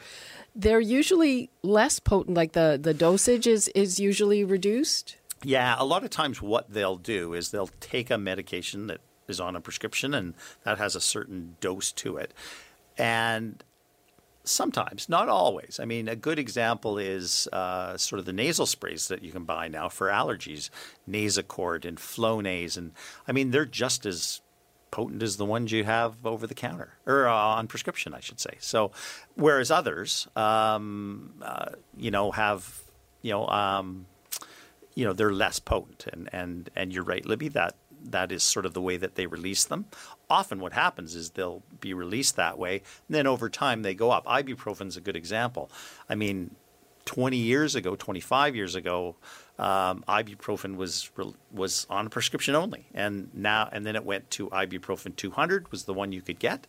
they're 0.56 0.80
usually 0.80 1.50
less 1.62 2.00
potent. 2.00 2.36
Like 2.36 2.52
the, 2.52 2.78
the 2.80 2.94
dosage 2.94 3.46
is, 3.46 3.68
is 3.68 4.00
usually 4.00 4.42
reduced. 4.42 5.16
Yeah, 5.44 5.76
a 5.78 5.84
lot 5.84 6.02
of 6.02 6.10
times 6.10 6.40
what 6.40 6.72
they'll 6.72 6.96
do 6.96 7.34
is 7.34 7.50
they'll 7.50 7.70
take 7.80 8.10
a 8.10 8.18
medication 8.18 8.86
that 8.86 9.00
is 9.28 9.38
on 9.38 9.54
a 9.54 9.60
prescription 9.60 10.14
and 10.14 10.34
that 10.64 10.78
has 10.78 10.96
a 10.96 11.00
certain 11.00 11.56
dose 11.60 11.92
to 11.92 12.16
it. 12.16 12.32
And 12.96 13.62
sometimes, 14.44 15.08
not 15.08 15.28
always. 15.28 15.78
I 15.80 15.84
mean, 15.84 16.08
a 16.08 16.16
good 16.16 16.38
example 16.38 16.98
is 16.98 17.46
uh, 17.52 17.96
sort 17.96 18.18
of 18.18 18.24
the 18.24 18.32
nasal 18.32 18.66
sprays 18.66 19.08
that 19.08 19.22
you 19.22 19.32
can 19.32 19.44
buy 19.44 19.68
now 19.68 19.88
for 19.88 20.08
allergies, 20.08 20.70
Nasacort 21.08 21.84
and 21.84 21.98
Flonase. 21.98 22.78
And 22.78 22.92
I 23.28 23.32
mean, 23.32 23.50
they're 23.50 23.66
just 23.66 24.06
as 24.06 24.40
potent 24.90 25.22
as 25.22 25.36
the 25.36 25.44
ones 25.44 25.72
you 25.72 25.84
have 25.84 26.24
over 26.24 26.46
the 26.46 26.54
counter 26.54 26.94
or 27.06 27.28
uh, 27.28 27.34
on 27.34 27.66
prescription, 27.66 28.14
I 28.14 28.20
should 28.20 28.40
say. 28.40 28.56
So, 28.60 28.92
whereas 29.34 29.70
others, 29.70 30.28
um, 30.36 31.34
uh, 31.42 31.70
you 31.96 32.10
know, 32.10 32.30
have 32.32 32.82
you 33.22 33.32
know, 33.32 33.48
um, 33.48 34.06
you 34.94 35.04
know, 35.04 35.12
they're 35.12 35.32
less 35.32 35.58
potent. 35.58 36.06
And 36.12 36.28
and 36.32 36.70
and 36.76 36.92
you're 36.92 37.04
right, 37.04 37.26
Libby. 37.26 37.48
That 37.48 37.74
that 38.04 38.30
is 38.30 38.42
sort 38.44 38.66
of 38.66 38.74
the 38.74 38.80
way 38.80 38.96
that 38.96 39.16
they 39.16 39.26
release 39.26 39.64
them. 39.64 39.86
Often, 40.30 40.60
what 40.60 40.72
happens 40.72 41.14
is 41.14 41.30
they'll 41.30 41.62
be 41.80 41.92
released 41.92 42.36
that 42.36 42.58
way, 42.58 42.76
and 43.08 43.14
then 43.16 43.26
over 43.26 43.48
time 43.50 43.82
they 43.82 43.94
go 43.94 44.10
up. 44.10 44.24
Ibuprofen 44.26 44.86
is 44.86 44.96
a 44.96 45.00
good 45.00 45.16
example. 45.16 45.70
I 46.08 46.14
mean, 46.14 46.54
20 47.04 47.36
years 47.36 47.74
ago, 47.74 47.96
25 47.96 48.54
years 48.54 48.74
ago, 48.74 49.16
um, 49.58 50.04
ibuprofen 50.08 50.76
was 50.76 51.10
was 51.50 51.86
on 51.88 52.08
prescription 52.08 52.54
only, 52.54 52.86
and 52.94 53.30
now 53.32 53.68
and 53.72 53.86
then 53.86 53.96
it 53.96 54.04
went 54.04 54.30
to 54.32 54.48
ibuprofen 54.48 55.16
200 55.16 55.70
was 55.70 55.84
the 55.84 55.94
one 55.94 56.12
you 56.12 56.22
could 56.22 56.38
get. 56.38 56.66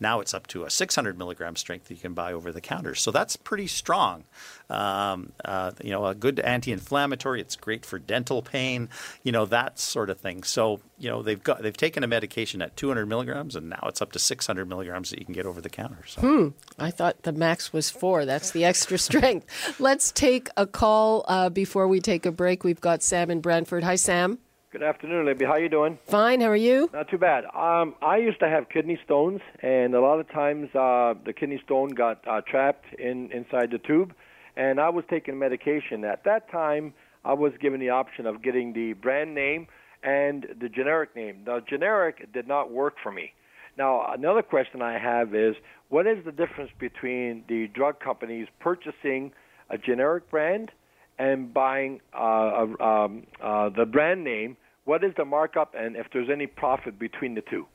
Now 0.00 0.20
it's 0.20 0.34
up 0.34 0.46
to 0.48 0.64
a 0.64 0.70
600 0.70 1.18
milligram 1.18 1.56
strength 1.56 1.88
that 1.88 1.94
you 1.94 2.00
can 2.00 2.14
buy 2.14 2.32
over 2.32 2.52
the 2.52 2.60
counter. 2.60 2.94
So 2.94 3.10
that's 3.10 3.36
pretty 3.36 3.66
strong. 3.66 4.24
Um, 4.70 5.32
uh, 5.44 5.72
you 5.82 5.90
know, 5.90 6.06
a 6.06 6.14
good 6.14 6.40
anti-inflammatory. 6.40 7.40
It's 7.40 7.56
great 7.56 7.84
for 7.84 7.98
dental 7.98 8.42
pain. 8.42 8.88
You 9.22 9.32
know 9.32 9.46
that 9.46 9.78
sort 9.78 10.10
of 10.10 10.18
thing. 10.18 10.42
So 10.42 10.80
you 10.98 11.08
know 11.08 11.22
they've 11.22 11.42
got 11.42 11.62
they've 11.62 11.76
taken 11.76 12.04
a 12.04 12.06
medication 12.06 12.62
at 12.62 12.76
200 12.76 13.06
milligrams, 13.06 13.56
and 13.56 13.70
now 13.70 13.84
it's 13.86 14.02
up 14.02 14.12
to 14.12 14.18
600 14.18 14.68
milligrams 14.68 15.10
that 15.10 15.18
you 15.18 15.24
can 15.24 15.34
get 15.34 15.46
over 15.46 15.60
the 15.60 15.70
counter. 15.70 15.98
So. 16.06 16.20
Hmm. 16.20 16.48
I 16.78 16.90
thought 16.90 17.22
the 17.22 17.32
max 17.32 17.72
was 17.72 17.90
four. 17.90 18.24
That's 18.24 18.50
the 18.50 18.64
extra 18.64 18.98
strength. 19.08 19.80
Let's 19.80 20.12
take 20.12 20.48
a 20.56 20.66
call 20.66 21.24
uh, 21.28 21.48
before 21.48 21.88
we 21.88 22.00
take 22.00 22.26
a 22.26 22.32
break. 22.32 22.64
We've 22.64 22.80
got 22.80 23.02
Sam 23.02 23.30
in 23.30 23.40
Brantford. 23.40 23.84
Hi, 23.84 23.96
Sam. 23.96 24.38
Good 24.70 24.82
afternoon, 24.82 25.24
Libby. 25.24 25.46
How 25.46 25.56
you 25.56 25.70
doing? 25.70 25.98
Fine. 26.08 26.42
How 26.42 26.48
are 26.48 26.56
you? 26.56 26.90
Not 26.92 27.08
too 27.08 27.16
bad. 27.16 27.46
Um, 27.54 27.94
I 28.02 28.18
used 28.18 28.38
to 28.40 28.48
have 28.50 28.68
kidney 28.68 29.00
stones, 29.02 29.40
and 29.62 29.94
a 29.94 30.00
lot 30.02 30.20
of 30.20 30.30
times 30.30 30.68
uh, 30.74 31.14
the 31.24 31.32
kidney 31.32 31.58
stone 31.64 31.88
got 31.88 32.20
uh, 32.28 32.42
trapped 32.42 32.84
in 32.98 33.32
inside 33.32 33.70
the 33.70 33.78
tube, 33.78 34.12
and 34.58 34.78
I 34.78 34.90
was 34.90 35.06
taking 35.08 35.38
medication. 35.38 36.04
At 36.04 36.24
that 36.24 36.50
time, 36.50 36.92
I 37.24 37.32
was 37.32 37.54
given 37.62 37.80
the 37.80 37.88
option 37.88 38.26
of 38.26 38.42
getting 38.42 38.74
the 38.74 38.92
brand 38.92 39.34
name 39.34 39.68
and 40.02 40.46
the 40.60 40.68
generic 40.68 41.16
name. 41.16 41.44
The 41.46 41.62
generic 41.66 42.30
did 42.34 42.46
not 42.46 42.70
work 42.70 42.96
for 43.02 43.10
me. 43.10 43.32
Now, 43.78 44.12
another 44.12 44.42
question 44.42 44.82
I 44.82 44.98
have 44.98 45.34
is, 45.34 45.54
what 45.88 46.06
is 46.06 46.22
the 46.26 46.32
difference 46.32 46.72
between 46.78 47.42
the 47.48 47.68
drug 47.68 48.00
companies 48.00 48.48
purchasing 48.60 49.32
a 49.70 49.78
generic 49.78 50.30
brand 50.30 50.72
and 51.18 51.52
buying 51.52 52.00
uh, 52.14 52.66
um, 52.80 53.26
uh, 53.40 53.68
the 53.70 53.84
brand 53.84 54.24
name, 54.24 54.56
what 54.84 55.04
is 55.04 55.12
the 55.16 55.24
markup 55.24 55.74
and 55.76 55.96
if 55.96 56.06
there's 56.12 56.30
any 56.30 56.46
profit 56.46 56.98
between 56.98 57.34
the 57.34 57.42
two? 57.42 57.66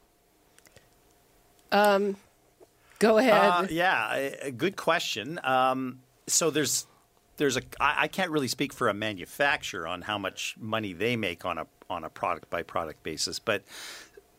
Um, 1.72 2.16
go 3.00 3.18
ahead. 3.18 3.34
Uh, 3.34 3.68
yeah, 3.70 4.50
good 4.52 4.76
question. 4.76 5.40
Um, 5.44 6.00
so 6.28 6.50
there's 6.50 6.88
there's 7.38 7.58
a 7.58 7.62
I, 7.80 8.04
I 8.04 8.08
can't 8.08 8.32
really 8.32 8.48
speak 8.48 8.74
for 8.74 8.90
a 8.90 8.94
manufacturer 8.94 9.88
on 9.88 10.04
how 10.04 10.18
much 10.18 10.56
money 10.60 10.94
they 10.94 11.16
make 11.16 11.46
on 11.46 11.58
a 11.58 11.68
on 11.90 12.04
a 12.04 12.10
product 12.10 12.50
by 12.50 12.64
product 12.64 13.04
basis, 13.04 13.40
but 13.40 13.64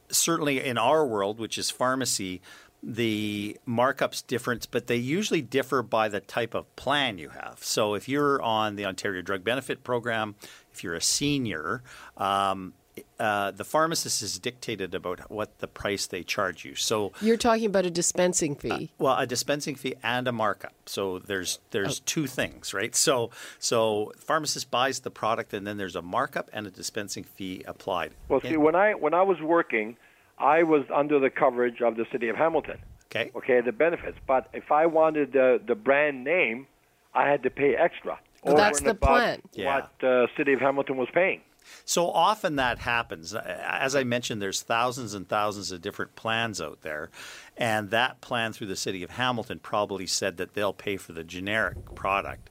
certainly 0.08 0.62
in 0.62 0.78
our 0.78 1.06
world, 1.06 1.38
which 1.38 1.58
is 1.58 1.70
pharmacy, 1.70 2.40
the 2.86 3.56
markup's 3.64 4.20
difference, 4.20 4.66
but 4.66 4.86
they 4.86 4.96
usually 4.96 5.40
differ 5.40 5.82
by 5.82 6.08
the 6.08 6.20
type 6.20 6.54
of 6.54 6.74
plan 6.76 7.18
you 7.18 7.30
have. 7.30 7.58
So 7.62 7.94
if 7.94 8.08
you're 8.08 8.42
on 8.42 8.76
the 8.76 8.84
Ontario 8.84 9.22
Drug 9.22 9.42
Benefit 9.42 9.82
Program, 9.82 10.34
if 10.72 10.84
you're 10.84 10.94
a 10.94 11.00
senior, 11.00 11.82
um, 12.18 12.74
uh, 13.18 13.50
the 13.50 13.64
pharmacist 13.64 14.22
is 14.22 14.38
dictated 14.38 14.94
about 14.94 15.30
what 15.30 15.58
the 15.58 15.66
price 15.66 16.06
they 16.06 16.22
charge 16.22 16.64
you. 16.64 16.74
So 16.74 17.12
you're 17.20 17.36
talking 17.36 17.66
about 17.66 17.86
a 17.86 17.90
dispensing 17.90 18.54
fee. 18.54 18.70
Uh, 18.70 18.86
well, 18.98 19.16
a 19.18 19.26
dispensing 19.26 19.74
fee 19.74 19.94
and 20.02 20.28
a 20.28 20.32
markup. 20.32 20.74
So 20.86 21.18
there's 21.18 21.58
there's 21.70 22.00
oh. 22.00 22.02
two 22.06 22.26
things, 22.26 22.74
right? 22.74 22.94
So 22.94 23.30
so 23.58 24.12
pharmacist 24.18 24.70
buys 24.70 25.00
the 25.00 25.10
product 25.10 25.54
and 25.54 25.66
then 25.66 25.76
there's 25.76 25.96
a 25.96 26.02
markup 26.02 26.50
and 26.52 26.66
a 26.66 26.70
dispensing 26.70 27.24
fee 27.24 27.62
applied. 27.66 28.12
Well, 28.28 28.40
see, 28.40 28.56
when 28.56 28.74
I 28.74 28.94
when 28.94 29.14
I 29.14 29.22
was 29.22 29.40
working 29.40 29.96
I 30.38 30.62
was 30.62 30.84
under 30.92 31.18
the 31.18 31.30
coverage 31.30 31.80
of 31.80 31.96
the 31.96 32.06
city 32.10 32.28
of 32.28 32.36
Hamilton. 32.36 32.78
Okay. 33.06 33.30
Okay, 33.36 33.60
the 33.60 33.72
benefits. 33.72 34.18
But 34.26 34.48
if 34.52 34.72
I 34.72 34.86
wanted 34.86 35.32
the 35.32 35.60
the 35.64 35.74
brand 35.74 36.24
name, 36.24 36.66
I 37.14 37.28
had 37.28 37.42
to 37.44 37.50
pay 37.50 37.76
extra. 37.76 38.18
Well, 38.42 38.56
that's 38.56 38.80
the 38.80 38.94
plan. 38.94 39.40
Yeah. 39.52 39.74
What 39.74 39.92
the 40.00 40.28
city 40.36 40.52
of 40.52 40.60
Hamilton 40.60 40.96
was 40.96 41.08
paying. 41.12 41.40
So 41.86 42.10
often 42.10 42.56
that 42.56 42.80
happens. 42.80 43.34
As 43.34 43.96
I 43.96 44.04
mentioned, 44.04 44.42
there's 44.42 44.60
thousands 44.60 45.14
and 45.14 45.26
thousands 45.26 45.72
of 45.72 45.80
different 45.80 46.14
plans 46.14 46.60
out 46.60 46.82
there, 46.82 47.10
and 47.56 47.90
that 47.90 48.20
plan 48.20 48.52
through 48.52 48.66
the 48.66 48.76
city 48.76 49.02
of 49.02 49.10
Hamilton 49.10 49.60
probably 49.60 50.06
said 50.06 50.36
that 50.36 50.52
they'll 50.52 50.74
pay 50.74 50.98
for 50.98 51.12
the 51.12 51.24
generic 51.24 51.94
product. 51.94 52.50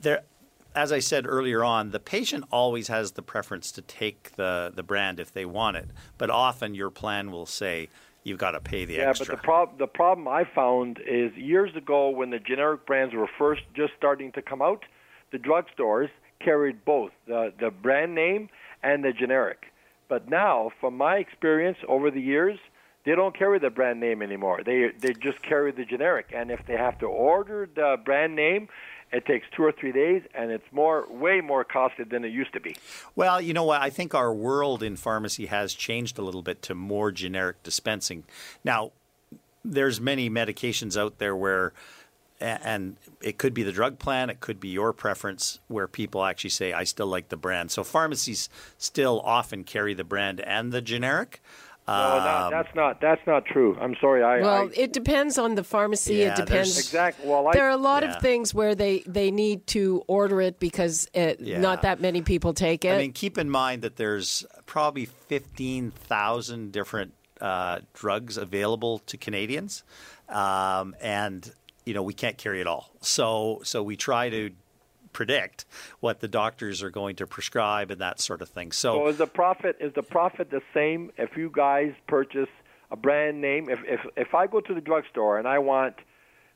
There, 0.00 0.22
as 0.74 0.92
I 0.92 0.98
said 0.98 1.26
earlier 1.26 1.62
on, 1.64 1.90
the 1.90 2.00
patient 2.00 2.44
always 2.50 2.88
has 2.88 3.12
the 3.12 3.22
preference 3.22 3.72
to 3.72 3.82
take 3.82 4.32
the, 4.36 4.72
the 4.74 4.82
brand 4.82 5.20
if 5.20 5.32
they 5.32 5.44
want 5.44 5.76
it, 5.76 5.90
but 6.18 6.30
often 6.30 6.74
your 6.74 6.90
plan 6.90 7.30
will 7.30 7.46
say 7.46 7.88
you've 8.24 8.38
got 8.38 8.52
to 8.52 8.60
pay 8.60 8.84
the 8.84 8.94
yeah, 8.94 9.10
extra. 9.10 9.26
Yeah, 9.26 9.30
but 9.32 9.36
the, 9.36 9.44
prob- 9.44 9.78
the 9.78 9.86
problem 9.86 10.28
I 10.28 10.44
found 10.44 11.00
is 11.06 11.32
years 11.36 11.74
ago 11.76 12.10
when 12.10 12.30
the 12.30 12.38
generic 12.38 12.86
brands 12.86 13.14
were 13.14 13.28
first 13.38 13.62
just 13.74 13.92
starting 13.96 14.32
to 14.32 14.42
come 14.42 14.62
out, 14.62 14.84
the 15.30 15.38
drugstores 15.38 16.08
carried 16.40 16.84
both 16.84 17.10
the, 17.26 17.52
the 17.58 17.70
brand 17.70 18.14
name 18.14 18.48
and 18.82 19.04
the 19.04 19.12
generic. 19.12 19.72
But 20.08 20.28
now, 20.28 20.70
from 20.80 20.96
my 20.96 21.16
experience 21.16 21.78
over 21.88 22.10
the 22.10 22.20
years, 22.20 22.58
they 23.04 23.14
don't 23.14 23.36
carry 23.36 23.58
the 23.58 23.70
brand 23.70 23.98
name 23.98 24.22
anymore. 24.22 24.60
They 24.64 24.90
they 24.98 25.12
just 25.14 25.42
carry 25.42 25.72
the 25.72 25.84
generic, 25.84 26.26
and 26.34 26.50
if 26.50 26.60
they 26.66 26.76
have 26.76 26.98
to 27.00 27.06
order 27.06 27.68
the 27.74 27.96
brand 28.04 28.36
name, 28.36 28.68
it 29.12 29.26
takes 29.26 29.46
two 29.54 29.62
or 29.62 29.72
three 29.72 29.92
days, 29.92 30.22
and 30.34 30.50
it's 30.50 30.64
more, 30.72 31.06
way 31.10 31.40
more 31.40 31.64
costly 31.64 32.04
than 32.04 32.24
it 32.24 32.32
used 32.32 32.52
to 32.54 32.60
be. 32.60 32.76
Well, 33.14 33.40
you 33.40 33.52
know 33.52 33.64
what? 33.64 33.82
I 33.82 33.90
think 33.90 34.14
our 34.14 34.32
world 34.32 34.82
in 34.82 34.96
pharmacy 34.96 35.46
has 35.46 35.74
changed 35.74 36.18
a 36.18 36.22
little 36.22 36.42
bit 36.42 36.62
to 36.62 36.74
more 36.74 37.12
generic 37.12 37.62
dispensing. 37.62 38.24
Now, 38.64 38.92
there's 39.64 40.00
many 40.00 40.30
medications 40.30 40.96
out 40.96 41.18
there 41.18 41.36
where 41.36 41.72
and 42.42 42.96
it 43.20 43.38
could 43.38 43.54
be 43.54 43.62
the 43.62 43.72
drug 43.72 43.98
plan, 43.98 44.28
it 44.28 44.40
could 44.40 44.58
be 44.58 44.68
your 44.68 44.92
preference, 44.92 45.60
where 45.68 45.86
people 45.86 46.24
actually 46.24 46.50
say, 46.50 46.72
I 46.72 46.84
still 46.84 47.06
like 47.06 47.28
the 47.28 47.36
brand. 47.36 47.70
So 47.70 47.84
pharmacies 47.84 48.48
still 48.78 49.20
often 49.20 49.62
carry 49.64 49.94
the 49.94 50.04
brand 50.04 50.40
and 50.40 50.72
the 50.72 50.82
generic. 50.82 51.40
No, 51.88 52.18
no, 52.18 52.48
that's 52.50 52.74
not 52.76 53.00
that's 53.00 53.20
not 53.26 53.44
true. 53.44 53.76
I'm 53.80 53.96
sorry. 54.00 54.22
I 54.22 54.40
well, 54.40 54.68
I, 54.68 54.70
it 54.74 54.92
depends 54.92 55.36
on 55.36 55.56
the 55.56 55.64
pharmacy. 55.64 56.16
Yeah, 56.16 56.32
it 56.32 56.36
depends. 56.36 56.78
Exactly. 56.78 57.28
Well, 57.28 57.48
I, 57.48 57.52
there 57.52 57.66
are 57.66 57.70
a 57.70 57.76
lot 57.76 58.04
yeah. 58.04 58.14
of 58.14 58.22
things 58.22 58.54
where 58.54 58.74
they 58.74 59.00
they 59.00 59.32
need 59.32 59.66
to 59.68 60.04
order 60.06 60.40
it 60.40 60.60
because 60.60 61.08
it, 61.12 61.40
Yeah. 61.40 61.58
not 61.58 61.82
that 61.82 62.00
many 62.00 62.22
people 62.22 62.54
take 62.54 62.84
it. 62.84 62.94
I 62.94 62.98
mean, 62.98 63.12
keep 63.12 63.36
in 63.36 63.50
mind 63.50 63.82
that 63.82 63.96
there's 63.96 64.46
probably 64.66 65.06
15,000 65.06 66.70
different 66.70 67.14
uh, 67.40 67.80
drugs 67.94 68.36
available 68.36 69.00
to 69.00 69.16
Canadians, 69.16 69.82
um, 70.28 70.94
and 71.00 71.52
you 71.84 71.94
know 71.94 72.02
we 72.04 72.14
can't 72.14 72.38
carry 72.38 72.60
it 72.60 72.68
all. 72.68 72.90
So 73.00 73.60
so 73.64 73.82
we 73.82 73.96
try 73.96 74.30
to 74.30 74.50
predict 75.12 75.64
what 76.00 76.20
the 76.20 76.28
doctors 76.28 76.82
are 76.82 76.90
going 76.90 77.16
to 77.16 77.26
prescribe 77.26 77.90
and 77.90 78.00
that 78.00 78.20
sort 78.20 78.42
of 78.42 78.48
thing. 78.48 78.72
So, 78.72 78.94
so 78.94 79.08
is 79.08 79.18
the 79.18 79.26
profit 79.26 79.76
is 79.80 79.92
the 79.94 80.02
profit 80.02 80.50
the 80.50 80.62
same 80.74 81.10
if 81.18 81.36
you 81.36 81.50
guys 81.52 81.92
purchase 82.06 82.48
a 82.90 82.96
brand 82.96 83.40
name? 83.40 83.68
If 83.68 83.80
if 83.84 84.00
if 84.16 84.34
I 84.34 84.46
go 84.46 84.60
to 84.60 84.74
the 84.74 84.80
drugstore 84.80 85.38
and 85.38 85.46
I 85.46 85.58
want, 85.58 85.96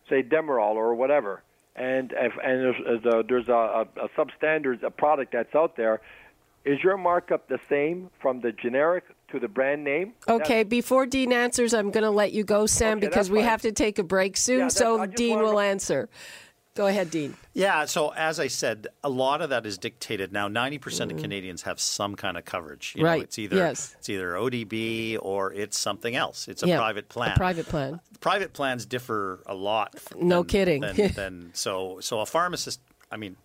say, 0.09 0.23
Demerol 0.23 0.75
or 0.75 0.95
whatever, 0.95 1.43
and 1.75 2.13
if 2.17 2.33
and 2.43 2.75
there's 2.85 3.07
uh, 3.07 3.19
a, 3.19 3.23
there's 3.23 3.49
a, 3.49 3.53
a, 3.53 3.81
a 4.05 4.09
substandard 4.17 4.83
a 4.83 4.91
product 4.91 5.33
that's 5.33 5.55
out 5.55 5.77
there, 5.77 6.01
is 6.65 6.83
your 6.83 6.97
markup 6.97 7.49
the 7.49 7.61
same 7.69 8.11
from 8.21 8.41
the 8.41 8.53
generic 8.53 9.05
to 9.29 9.39
the 9.39 9.49
brand 9.49 9.85
name? 9.85 10.13
Okay, 10.29 10.63
before 10.63 11.07
Dean 11.07 11.33
answers, 11.33 11.75
I'm 11.75 11.91
going 11.91 12.05
to 12.05 12.11
let 12.11 12.33
you 12.33 12.45
go, 12.45 12.67
Sam, 12.67 12.99
Okay, 12.99 13.07
because 13.07 13.31
we 13.31 13.39
fine. 13.39 13.49
have 13.49 13.63
to 13.63 13.73
take 13.73 13.99
a 13.99 14.03
break 14.03 14.37
soon. 14.37 14.61
Yeah, 14.61 14.69
so 14.69 15.07
Dean 15.07 15.39
will 15.41 15.55
to- 15.55 15.59
answer. 15.59 16.09
Go 16.77 16.87
ahead, 16.87 17.11
Dean. 17.11 17.35
Yeah, 17.55 17.87
so 17.87 18.11
as 18.11 18.39
I 18.39 18.47
said, 18.49 18.87
a 19.03 19.09
lot 19.09 19.41
of 19.43 19.51
that 19.51 19.67
is 19.67 19.79
dictated 19.79 20.33
now. 20.33 20.47
Ninety 20.47 20.79
percent 20.79 21.11
of 21.11 21.19
Canadians 21.19 21.63
have 21.63 21.81
some 21.81 22.15
kind 22.15 22.37
of 22.37 22.45
coverage. 22.45 22.93
You 22.95 23.03
know. 23.03 23.09
Right, 23.09 23.23
it's 23.23 23.39
either 23.39 23.57
yes. 23.57 23.97
it's 23.99 24.09
either 24.09 24.35
ODB 24.35 25.19
or 25.21 25.53
it's 25.53 25.79
something 25.79 26.15
else. 26.15 26.47
It's 26.49 26.63
a 26.63 26.69
Yeah, 26.69 26.77
private 26.79 27.09
plan. 27.09 27.33
A 27.33 27.37
private 27.37 27.67
plan. 27.67 28.01
private 28.21 28.53
plans 28.53 28.87
differ 28.87 29.41
a 29.47 29.55
lot. 29.55 29.95
No 30.21 30.43
than- 30.43 30.45
kidding. 30.49 30.81
Than, 30.83 31.13
than 31.15 31.51
so 31.55 31.99
so 32.01 32.21
a 32.21 32.27
pharmacist. 32.27 32.81
I 33.11 33.17
mean, 33.17 33.37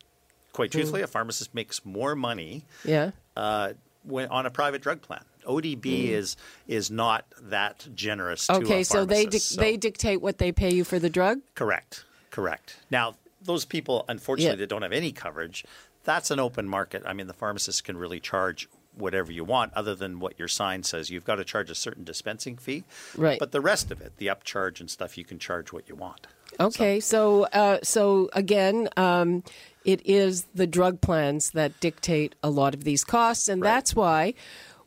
quite 0.53 0.69
Mm. 0.69 0.73
truthfully, 0.73 1.01
a 1.01 1.07
pharmacist 1.07 1.55
makes 1.55 1.85
more 1.85 2.15
money 2.15 2.65
Yeah. 2.83 3.11
uh, 3.37 3.73
when 4.03 4.27
on 4.29 4.45
a 4.45 4.51
private 4.51 4.81
drug 4.81 5.01
plan. 5.01 5.23
ODB 5.47 6.09
is 6.09 6.35
is 6.67 6.91
not 6.91 7.25
that 7.41 7.87
generous. 7.95 8.45
to 8.47 8.53
Mm. 8.53 8.63
Okay, 8.63 8.81
a 8.81 8.85
so 8.85 9.05
they 9.05 9.25
dic- 9.25 9.41
so- 9.41 9.59
they 9.61 9.77
dictate 9.77 10.21
what 10.21 10.37
they 10.37 10.51
pay 10.51 10.73
you 10.73 10.83
for 10.83 10.99
the 10.99 11.09
drug. 11.09 11.39
Correct. 11.55 12.03
Correct. 12.29 12.77
Now, 12.91 13.15
those 13.43 13.65
people, 13.65 14.05
unfortunately, 14.07 14.51
Yeah. 14.51 14.63
that 14.63 14.69
don't 14.69 14.81
have 14.83 14.91
any 14.93 15.11
coverage, 15.11 15.65
that's 16.03 16.31
an 16.31 16.39
open 16.39 16.67
market. 16.67 17.03
I 17.05 17.13
mean, 17.13 17.27
the 17.27 17.33
pharmacist 17.33 17.83
can 17.83 17.97
really 17.97 18.19
charge 18.19 18.67
whatever 18.95 19.31
you 19.31 19.43
want, 19.45 19.73
other 19.73 19.95
than 19.95 20.19
what 20.19 20.37
your 20.37 20.49
sign 20.49 20.83
says. 20.83 21.09
You've 21.09 21.23
got 21.23 21.35
to 21.35 21.45
charge 21.45 21.69
a 21.69 21.75
certain 21.75 22.03
dispensing 22.03 22.57
fee. 22.57 22.83
Right. 23.15 23.39
But 23.39 23.51
the 23.53 23.61
rest 23.61 23.89
of 23.89 24.01
it, 24.01 24.17
the 24.17 24.27
upcharge 24.27 24.81
and 24.81 24.89
stuff, 24.89 25.17
you 25.17 25.23
can 25.23 25.39
charge 25.39 25.71
what 25.71 25.87
you 25.87 25.95
want. 25.95 26.27
Okay, 26.59 26.99
so 26.99 27.43
uh, 27.45 27.77
so 27.83 28.29
again, 28.33 28.89
um, 28.97 29.43
it 29.85 30.05
is 30.05 30.45
the 30.53 30.67
drug 30.67 30.99
plans 30.99 31.51
that 31.51 31.79
dictate 31.79 32.35
a 32.43 32.49
lot 32.49 32.73
of 32.73 32.83
these 32.83 33.05
costs, 33.05 33.47
and 33.47 33.61
Right. 33.61 33.69
that's 33.69 33.95
why 33.95 34.33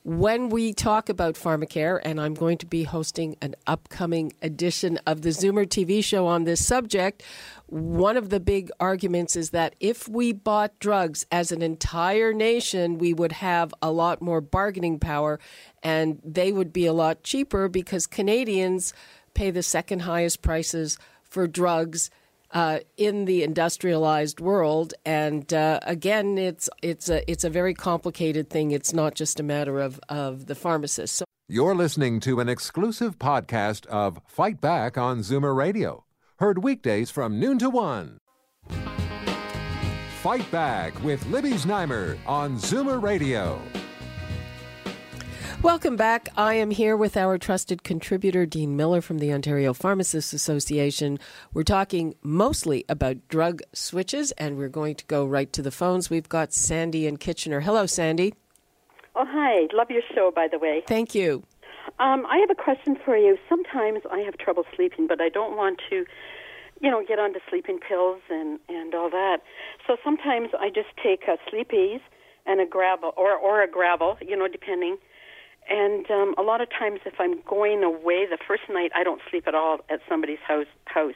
when 0.03 0.51
we 0.51 0.75
talk 0.75 1.09
about 1.09 1.35
pharmacare, 1.35 1.99
and 2.05 2.21
I'm 2.21 2.35
going 2.35 2.59
to 2.59 2.67
be 2.67 2.83
hosting 2.85 3.39
an 3.41 3.55
upcoming 3.67 4.35
edition 4.43 4.99
of 5.07 5.23
the 5.23 5.31
Zoomer 5.31 5.67
TV 5.67 6.05
show 6.05 6.27
on 6.27 6.45
this 6.45 6.63
subject, 6.63 7.23
one 7.75 8.17
of 8.17 8.31
the 8.31 8.39
big 8.39 8.71
arguments 8.79 9.35
is 9.35 9.51
that 9.51 9.75
if 9.81 10.09
we 10.09 10.33
bought 10.33 10.79
drugs 10.79 11.27
as 11.33 11.51
an 11.51 11.61
entire 11.61 12.33
nation, 12.33 12.99
we 12.99 13.13
would 13.13 13.33
have 13.33 13.75
a 13.83 13.91
lot 13.91 14.23
more 14.23 14.41
bargaining 14.41 15.01
power 15.01 15.41
and 15.83 16.21
they 16.25 16.53
would 16.53 16.73
be 16.73 16.87
a 16.87 16.93
lot 16.93 17.25
cheaper 17.25 17.69
because 17.69 18.07
Canadians 18.07 18.95
pay 19.35 19.51
the 19.51 19.63
second 19.63 20.03
highest 20.03 20.41
prices 20.41 20.99
for 21.25 21.49
drugs 21.49 22.11
uh, 22.53 22.79
in 22.97 23.25
the 23.25 23.43
industrialized 23.43 24.39
world. 24.39 24.95
And 25.05 25.53
uh, 25.53 25.81
again, 25.83 26.39
it's 26.39 26.71
it's 26.81 27.09
a 27.09 27.29
it's 27.29 27.43
a 27.43 27.51
very 27.51 27.75
complicated 27.75 28.49
thing. 28.51 28.71
It's 28.71 28.93
not 28.93 29.17
just 29.17 29.41
a 29.41 29.43
matter 29.43 29.81
of 29.81 29.99
of 30.09 30.47
the 30.47 30.55
pharmacist. 30.55 31.17
So- 31.17 31.25
You're 31.49 31.75
listening 31.75 32.21
to 32.21 32.39
an 32.39 32.49
exclusive 32.49 33.19
podcast 33.19 33.85
of 33.87 34.21
Fight 34.29 34.61
Back 34.61 34.97
on 34.97 35.19
Zoomer 35.23 35.57
Radio, 35.57 36.05
heard 36.45 36.63
weekdays 36.63 37.11
from 37.11 37.41
noon 37.41 37.59
to 37.59 37.71
one. 37.71 38.19
Fight 40.21 40.51
Back 40.51 41.03
with 41.03 41.25
Libby 41.29 41.53
Znaimer 41.53 42.19
on 42.27 42.57
Zoomer 42.57 43.01
Radio. 43.03 43.63
Welcome 45.63 45.97
back. 45.97 46.29
I 46.37 46.53
am 46.53 46.71
here 46.71 46.99
with 46.99 47.17
our 47.17 47.39
trusted 47.39 47.83
contributor, 47.83 48.45
Dean 48.45 48.77
Miller 48.77 49.01
from 49.01 49.21
the 49.21 49.33
Ontario 49.33 49.73
Pharmacists 49.73 50.35
Association. 50.35 51.19
We're 51.55 51.63
talking 51.63 52.15
mostly 52.23 52.85
about 52.91 53.27
drug 53.29 53.63
switches, 53.73 54.33
and 54.33 54.59
we're 54.59 54.69
going 54.69 54.97
to 54.97 55.07
go 55.07 55.25
right 55.25 55.51
to 55.55 55.63
the 55.63 55.71
phones. 55.71 56.11
We've 56.11 56.29
got 56.29 56.53
Sandy 56.53 57.07
in 57.07 57.17
Kitchener. 57.17 57.61
Hello, 57.61 57.87
Sandy. 57.87 58.35
Oh, 59.17 59.25
hi. 59.27 59.67
Love 59.73 59.91
your 59.91 60.03
show, 60.15 60.31
by 60.31 60.49
the 60.49 60.59
way. 60.59 60.83
Thank 60.87 61.15
you. 61.15 61.45
Um, 61.99 62.27
I 62.27 62.39
have 62.39 62.51
a 62.51 62.61
question 62.61 62.97
for 63.05 63.17
you. 63.17 63.39
Sometimes 63.49 64.01
I 64.11 64.19
have 64.21 64.37
trouble 64.37 64.65
sleeping, 64.75 65.07
but 65.07 65.21
I 65.21 65.29
don't 65.29 65.57
want 65.57 65.81
to, 65.91 66.05
you 66.85 66.91
know, 66.91 67.03
get 67.07 67.19
onto 67.19 67.41
sleeping 67.49 67.79
pills 67.81 68.21
and, 68.31 68.61
and 68.69 68.95
all 68.95 69.11
that. 69.11 69.39
So 69.87 69.97
sometimes 70.05 70.51
I 70.59 70.69
just 70.69 70.89
take 71.03 71.23
a 71.27 71.37
Sleep-Eze 71.51 72.03
and 72.47 72.61
a 72.61 72.67
Gravol, 72.67 73.17
or, 73.17 73.33
or 73.37 73.63
a 73.63 73.69
Gravol, 73.69 74.17
you 74.21 74.37
know, 74.37 74.49
depending– 74.49 74.99
and 75.69 76.11
um, 76.11 76.35
a 76.37 76.43
lot 76.43 76.61
of 76.61 76.69
times, 76.71 77.01
if 77.07 77.15
I'm 77.19 77.41
going 77.43 77.83
away, 77.83 78.27
the 78.27 78.39
first 78.47 78.65
night 78.69 78.91
I 78.95 79.03
don't 79.03 79.21
sleep 79.31 79.47
at 79.47 79.55
all 79.55 79.79
at 79.89 80.01
somebody's 80.09 80.39
house. 80.47 80.67
House. 80.87 81.15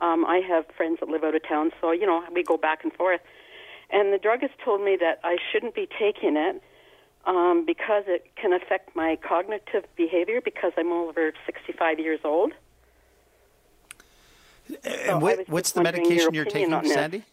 Um, 0.00 0.24
I 0.24 0.40
have 0.48 0.64
friends 0.76 0.98
that 1.00 1.08
live 1.08 1.24
out 1.24 1.34
of 1.34 1.46
town, 1.46 1.72
so 1.80 1.90
you 1.90 2.06
know 2.06 2.22
we 2.32 2.42
go 2.42 2.56
back 2.56 2.84
and 2.84 2.92
forth. 2.92 3.20
And 3.90 4.12
the 4.12 4.18
druggist 4.18 4.54
told 4.64 4.82
me 4.82 4.96
that 5.00 5.18
I 5.24 5.36
shouldn't 5.50 5.74
be 5.74 5.86
taking 5.86 6.36
it 6.36 6.62
um, 7.26 7.64
because 7.66 8.04
it 8.06 8.30
can 8.40 8.52
affect 8.52 8.94
my 8.94 9.18
cognitive 9.26 9.84
behavior 9.96 10.40
because 10.40 10.72
I'm 10.78 10.92
over 10.92 11.32
65 11.44 11.98
years 11.98 12.20
old. 12.24 12.52
And 14.84 15.22
what, 15.22 15.48
what's 15.48 15.72
the 15.72 15.82
medication 15.82 16.34
you're 16.34 16.44
taking, 16.44 16.84
Sandy? 16.84 17.24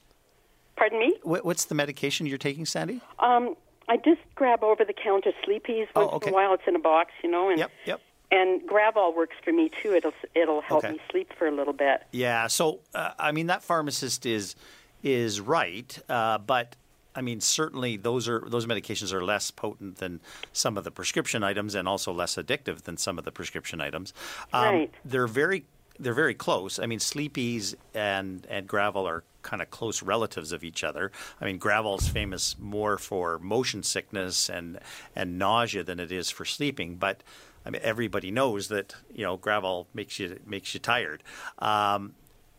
Pardon 0.75 0.99
me? 0.99 1.15
What, 1.23 1.43
what's 1.43 1.65
the 1.65 1.75
medication 1.75 2.25
you're 2.25 2.37
taking, 2.37 2.65
Sandy? 2.65 3.01
Um, 3.19 3.55
I 3.89 3.97
just 3.97 4.21
grab 4.35 4.63
over 4.63 4.83
the 4.85 4.93
counter 4.93 5.31
Sleep-Eze 5.45 5.87
once 5.95 6.09
oh, 6.11 6.15
okay. 6.17 6.27
in 6.27 6.33
a 6.33 6.35
while. 6.35 6.53
It's 6.53 6.63
in 6.67 6.75
a 6.75 6.79
box, 6.79 7.11
you 7.23 7.31
know, 7.31 7.49
and 7.49 7.57
yep, 7.57 7.71
yep. 7.85 8.01
And 8.29 8.61
Gravol 8.63 9.15
works 9.15 9.37
for 9.43 9.53
me 9.53 9.71
too. 9.81 9.93
It'll 9.93 10.11
it'll 10.35 10.59
help 10.59 10.83
okay. 10.83 10.93
me 10.93 10.99
sleep 11.09 11.31
for 11.37 11.47
a 11.47 11.51
little 11.51 11.71
bit. 11.71 12.03
Yeah. 12.11 12.47
So 12.47 12.79
uh, 12.93 13.11
I 13.17 13.31
mean, 13.31 13.47
that 13.47 13.63
pharmacist 13.63 14.25
is 14.25 14.55
is 15.01 15.39
right, 15.39 15.97
uh, 16.09 16.37
but 16.39 16.75
I 17.15 17.21
mean, 17.21 17.39
certainly 17.39 17.95
those 17.95 18.27
are 18.27 18.43
those 18.45 18.65
medications 18.65 19.13
are 19.13 19.23
less 19.23 19.49
potent 19.49 19.97
than 19.97 20.19
some 20.51 20.77
of 20.77 20.83
the 20.83 20.91
prescription 20.91 21.41
items, 21.41 21.73
and 21.73 21.87
also 21.87 22.11
less 22.11 22.35
addictive 22.35 22.81
than 22.81 22.97
some 22.97 23.17
of 23.17 23.23
the 23.23 23.31
prescription 23.31 23.79
items. 23.79 24.13
Um, 24.51 24.75
right. 24.75 24.93
They're 25.05 25.27
very 25.27 25.63
they're 25.99 26.13
very 26.13 26.33
close. 26.33 26.79
I 26.79 26.85
mean, 26.85 26.99
Sleep-Eze 26.99 27.75
and 27.93 28.45
and 28.49 28.67
Gravol 28.67 29.05
are 29.05 29.23
kind 29.41 29.61
of 29.61 29.69
close 29.69 30.03
relatives 30.03 30.51
of 30.51 30.63
each 30.63 30.83
other. 30.83 31.11
I 31.39 31.45
mean, 31.45 31.59
Gravol's 31.59 32.09
famous 32.09 32.55
more 32.59 32.97
for 32.97 33.39
motion 33.39 33.83
sickness 33.83 34.49
and 34.49 34.79
and 35.15 35.39
nausea 35.39 35.83
than 35.83 35.99
it 35.99 36.11
is 36.11 36.29
for 36.29 36.45
sleeping, 36.45 36.95
but 36.95 37.23
I 37.65 37.69
mean, 37.69 37.81
everybody 37.83 38.31
knows 38.31 38.69
that 38.69 38.95
you 39.13 39.23
know 39.23 39.37
Gravol 39.37 39.87
makes 39.93 40.19
you 40.19 40.39
makes 40.45 40.73
you 40.73 40.79
tired. 40.79 41.23
Um, 41.59 42.13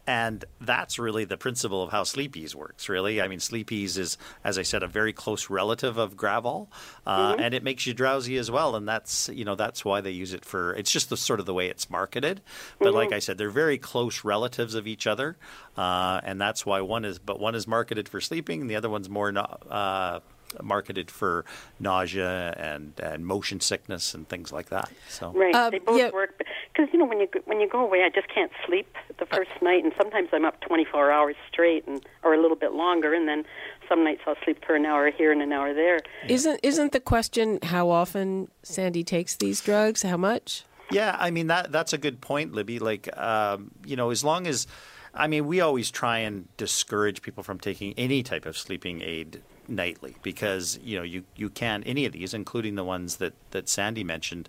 and 0.09 0.47
that's 0.59 0.99
really 0.99 1.27
the 1.27 1.37
principle 1.37 1.83
of 1.83 1.91
how 1.91 2.03
Sleep-Eze 2.03 2.57
works, 2.57 2.89
really. 2.89 3.21
I 3.21 3.29
mean, 3.29 3.41
Sleep-Eze 3.41 3.99
is, 3.99 4.19
as 4.43 4.57
I 4.57 4.63
said, 4.63 4.83
a 4.83 4.87
very 4.87 5.13
close 5.13 5.51
relative 5.51 5.99
of 5.99 6.17
Gravol, 6.17 6.69
uh, 7.07 7.33
mm-hmm. 7.33 7.41
and 7.43 7.53
it 7.53 7.63
makes 7.63 7.87
you 7.87 7.93
drowsy 7.93 8.39
as 8.39 8.51
well. 8.51 8.75
And 8.75 8.89
that's, 8.89 9.29
you 9.29 9.45
know, 9.45 9.55
that's 9.55 9.85
why 9.85 10.01
they 10.01 10.11
use 10.11 10.33
it 10.33 10.47
for, 10.47 10.73
it's 10.77 10.91
just 10.91 11.11
the 11.11 11.17
sort 11.19 11.41
of 11.41 11.47
the 11.47 11.53
way 11.53 11.69
it's 11.69 11.91
marketed. 11.91 12.41
But 12.79 12.87
mm-hmm. 12.87 12.97
like 12.97 13.13
I 13.13 13.19
said, 13.19 13.37
they're 13.37 13.51
very 13.51 13.77
close 13.77 14.25
relatives 14.25 14.75
of 14.75 14.87
each 14.87 15.07
other. 15.07 15.37
Uh, 15.77 16.23
and 16.25 16.41
that's 16.41 16.65
why 16.65 16.81
one 16.81 17.05
is, 17.05 17.19
but 17.19 17.39
one 17.39 17.55
is 17.55 17.67
marketed 17.67 18.09
for 18.09 18.23
sleeping, 18.23 18.63
and 18.63 18.71
the 18.71 18.77
other 18.77 18.89
one's 18.89 19.11
more, 19.11 19.31
uh, 19.37 20.21
marketed 20.63 21.11
for 21.11 21.45
nausea 21.79 22.55
and, 22.57 22.95
and 23.03 23.27
motion 23.27 23.61
sickness 23.61 24.15
and 24.15 24.27
things 24.27 24.51
like 24.51 24.71
that. 24.71 24.91
So 25.11 25.33
right, 25.33 25.55
um, 25.55 25.71
they 25.71 25.79
both 25.79 25.99
yeah. 25.99 26.11
work 26.11 26.43
because 26.79 26.93
you 26.93 26.99
know 26.99 27.05
when 27.05 27.21
you 27.21 27.29
when 27.47 27.61
you 27.61 27.69
go 27.69 27.81
away, 27.81 28.05
I 28.05 28.09
just 28.09 28.33
can't 28.33 28.53
sleep 28.67 28.95
the 29.19 29.27
first 29.27 29.51
uh, 29.61 29.65
night, 29.65 29.83
and 29.83 29.93
sometimes 29.97 30.29
I'm 30.33 30.45
up 30.45 30.61
24 30.61 31.11
hours 31.11 31.37
straight, 31.51 31.87
and 31.87 32.05
or 32.23 32.35
a 32.35 32.41
little 32.41 32.57
bit 32.57 32.73
longer, 32.73 33.13
and 33.15 33.27
then 33.27 33.45
some 33.89 34.05
nights 34.05 34.21
I'll 34.27 34.37
sleep 34.45 34.65
for 34.65 34.77
an 34.77 34.87
hour 34.87 35.11
here 35.11 35.33
and 35.33 35.43
an 35.43 35.53
hour 35.53 35.75
there. 35.75 35.99
Isn't 36.29 36.61
isn't 36.63 36.93
the 36.93 37.01
question 37.01 37.59
how 37.65 37.91
often 37.91 38.49
Sandy 38.63 39.03
takes 39.03 39.37
these 39.37 39.61
drugs? 39.61 40.03
How 40.03 40.17
much? 40.17 40.65
Yeah, 40.91 41.17
I 41.19 41.31
mean 41.31 41.49
that 41.49 41.73
that's 41.73 41.93
a 41.93 41.99
good 41.99 42.21
point, 42.21 42.53
Libby. 42.53 42.79
Like 42.79 43.15
um, 43.19 43.73
you 43.85 43.97
know, 43.97 44.11
as 44.11 44.23
long 44.23 44.47
as 44.47 44.67
I 45.15 45.27
mean, 45.27 45.47
we 45.47 45.61
always 45.61 45.91
try 45.91 46.19
and 46.19 46.47
discourage 46.57 47.23
people 47.23 47.43
from 47.43 47.59
taking 47.59 47.93
any 47.97 48.23
type 48.23 48.47
of 48.47 48.57
sleeping 48.57 49.03
aid 49.03 49.43
nightly 49.67 50.17
because 50.23 50.79
you 50.83 50.97
know 50.97 51.03
you 51.03 51.25
you 51.35 51.51
can 51.51 51.83
any 51.83 52.07
of 52.07 52.13
these, 52.13 52.35
including 52.35 52.77
the 52.77 52.85
ones 52.85 53.17
that 53.17 53.35
that 53.51 53.69
Sandy 53.69 54.05
mentioned, 54.05 54.49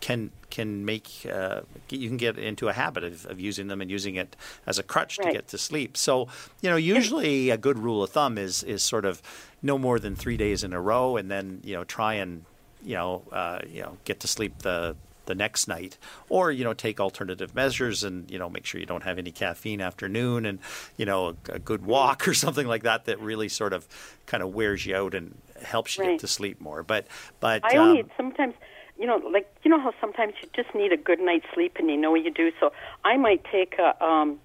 can 0.00 0.30
can 0.50 0.84
make 0.84 1.26
uh, 1.30 1.60
you 1.90 2.08
can 2.08 2.16
get 2.16 2.38
into 2.38 2.68
a 2.68 2.72
habit 2.72 3.04
of, 3.04 3.26
of 3.26 3.40
using 3.40 3.68
them 3.68 3.80
and 3.80 3.90
using 3.90 4.14
it 4.16 4.36
as 4.66 4.78
a 4.78 4.82
crutch 4.82 5.18
right. 5.18 5.26
to 5.26 5.32
get 5.32 5.48
to 5.48 5.58
sleep. 5.58 5.96
So 5.96 6.28
you 6.60 6.70
know 6.70 6.76
usually 6.76 7.50
a 7.50 7.56
good 7.56 7.78
rule 7.78 8.02
of 8.02 8.10
thumb 8.10 8.38
is 8.38 8.62
is 8.62 8.82
sort 8.82 9.04
of 9.04 9.22
no 9.62 9.78
more 9.78 9.98
than 9.98 10.14
three 10.14 10.36
days 10.36 10.62
in 10.64 10.72
a 10.72 10.80
row, 10.80 11.16
and 11.16 11.30
then 11.30 11.60
you 11.64 11.74
know 11.74 11.84
try 11.84 12.14
and 12.14 12.44
you 12.82 12.94
know 12.94 13.22
uh, 13.32 13.60
you 13.68 13.82
know 13.82 13.96
get 14.04 14.20
to 14.20 14.28
sleep 14.28 14.58
the 14.58 14.96
the 15.26 15.34
next 15.34 15.68
night, 15.68 15.98
or 16.28 16.50
you 16.50 16.64
know 16.64 16.72
take 16.72 17.00
alternative 17.00 17.54
measures 17.54 18.04
and 18.04 18.30
you 18.30 18.38
know 18.38 18.48
make 18.48 18.64
sure 18.64 18.80
you 18.80 18.86
don't 18.86 19.02
have 19.02 19.18
any 19.18 19.32
caffeine 19.32 19.80
after 19.80 20.08
noon, 20.08 20.46
and 20.46 20.58
you 20.96 21.04
know 21.04 21.28
a, 21.28 21.54
a 21.54 21.58
good 21.58 21.84
walk 21.84 22.26
or 22.26 22.34
something 22.44 22.66
like 22.66 22.84
that 22.84 23.04
that 23.06 23.20
really 23.20 23.48
sort 23.48 23.72
of 23.72 23.86
kind 24.26 24.42
of 24.42 24.54
wears 24.54 24.86
you 24.86 24.96
out 24.96 25.14
and 25.14 25.36
helps 25.62 25.96
you 25.96 26.04
right. 26.04 26.10
get 26.12 26.20
to 26.20 26.28
sleep 26.28 26.60
more. 26.60 26.82
But 26.82 27.06
but 27.40 27.62
I 27.64 27.76
only 27.76 28.02
um, 28.02 28.10
sometimes 28.16 28.54
you 28.98 29.06
know 29.06 29.16
like 29.32 29.48
you 29.62 29.70
know 29.70 29.80
how 29.80 29.92
sometimes 30.00 30.34
you 30.42 30.48
just 30.54 30.74
need 30.74 30.92
a 30.92 30.96
good 30.96 31.20
night's 31.20 31.46
sleep 31.54 31.76
and 31.78 31.90
you 31.90 31.96
know 31.96 32.10
what 32.10 32.24
you 32.24 32.30
do. 32.30 32.50
So 32.60 32.72
I 33.04 33.16
might 33.16 33.44
take 33.50 33.78
a. 33.78 34.02
Um, 34.04 34.38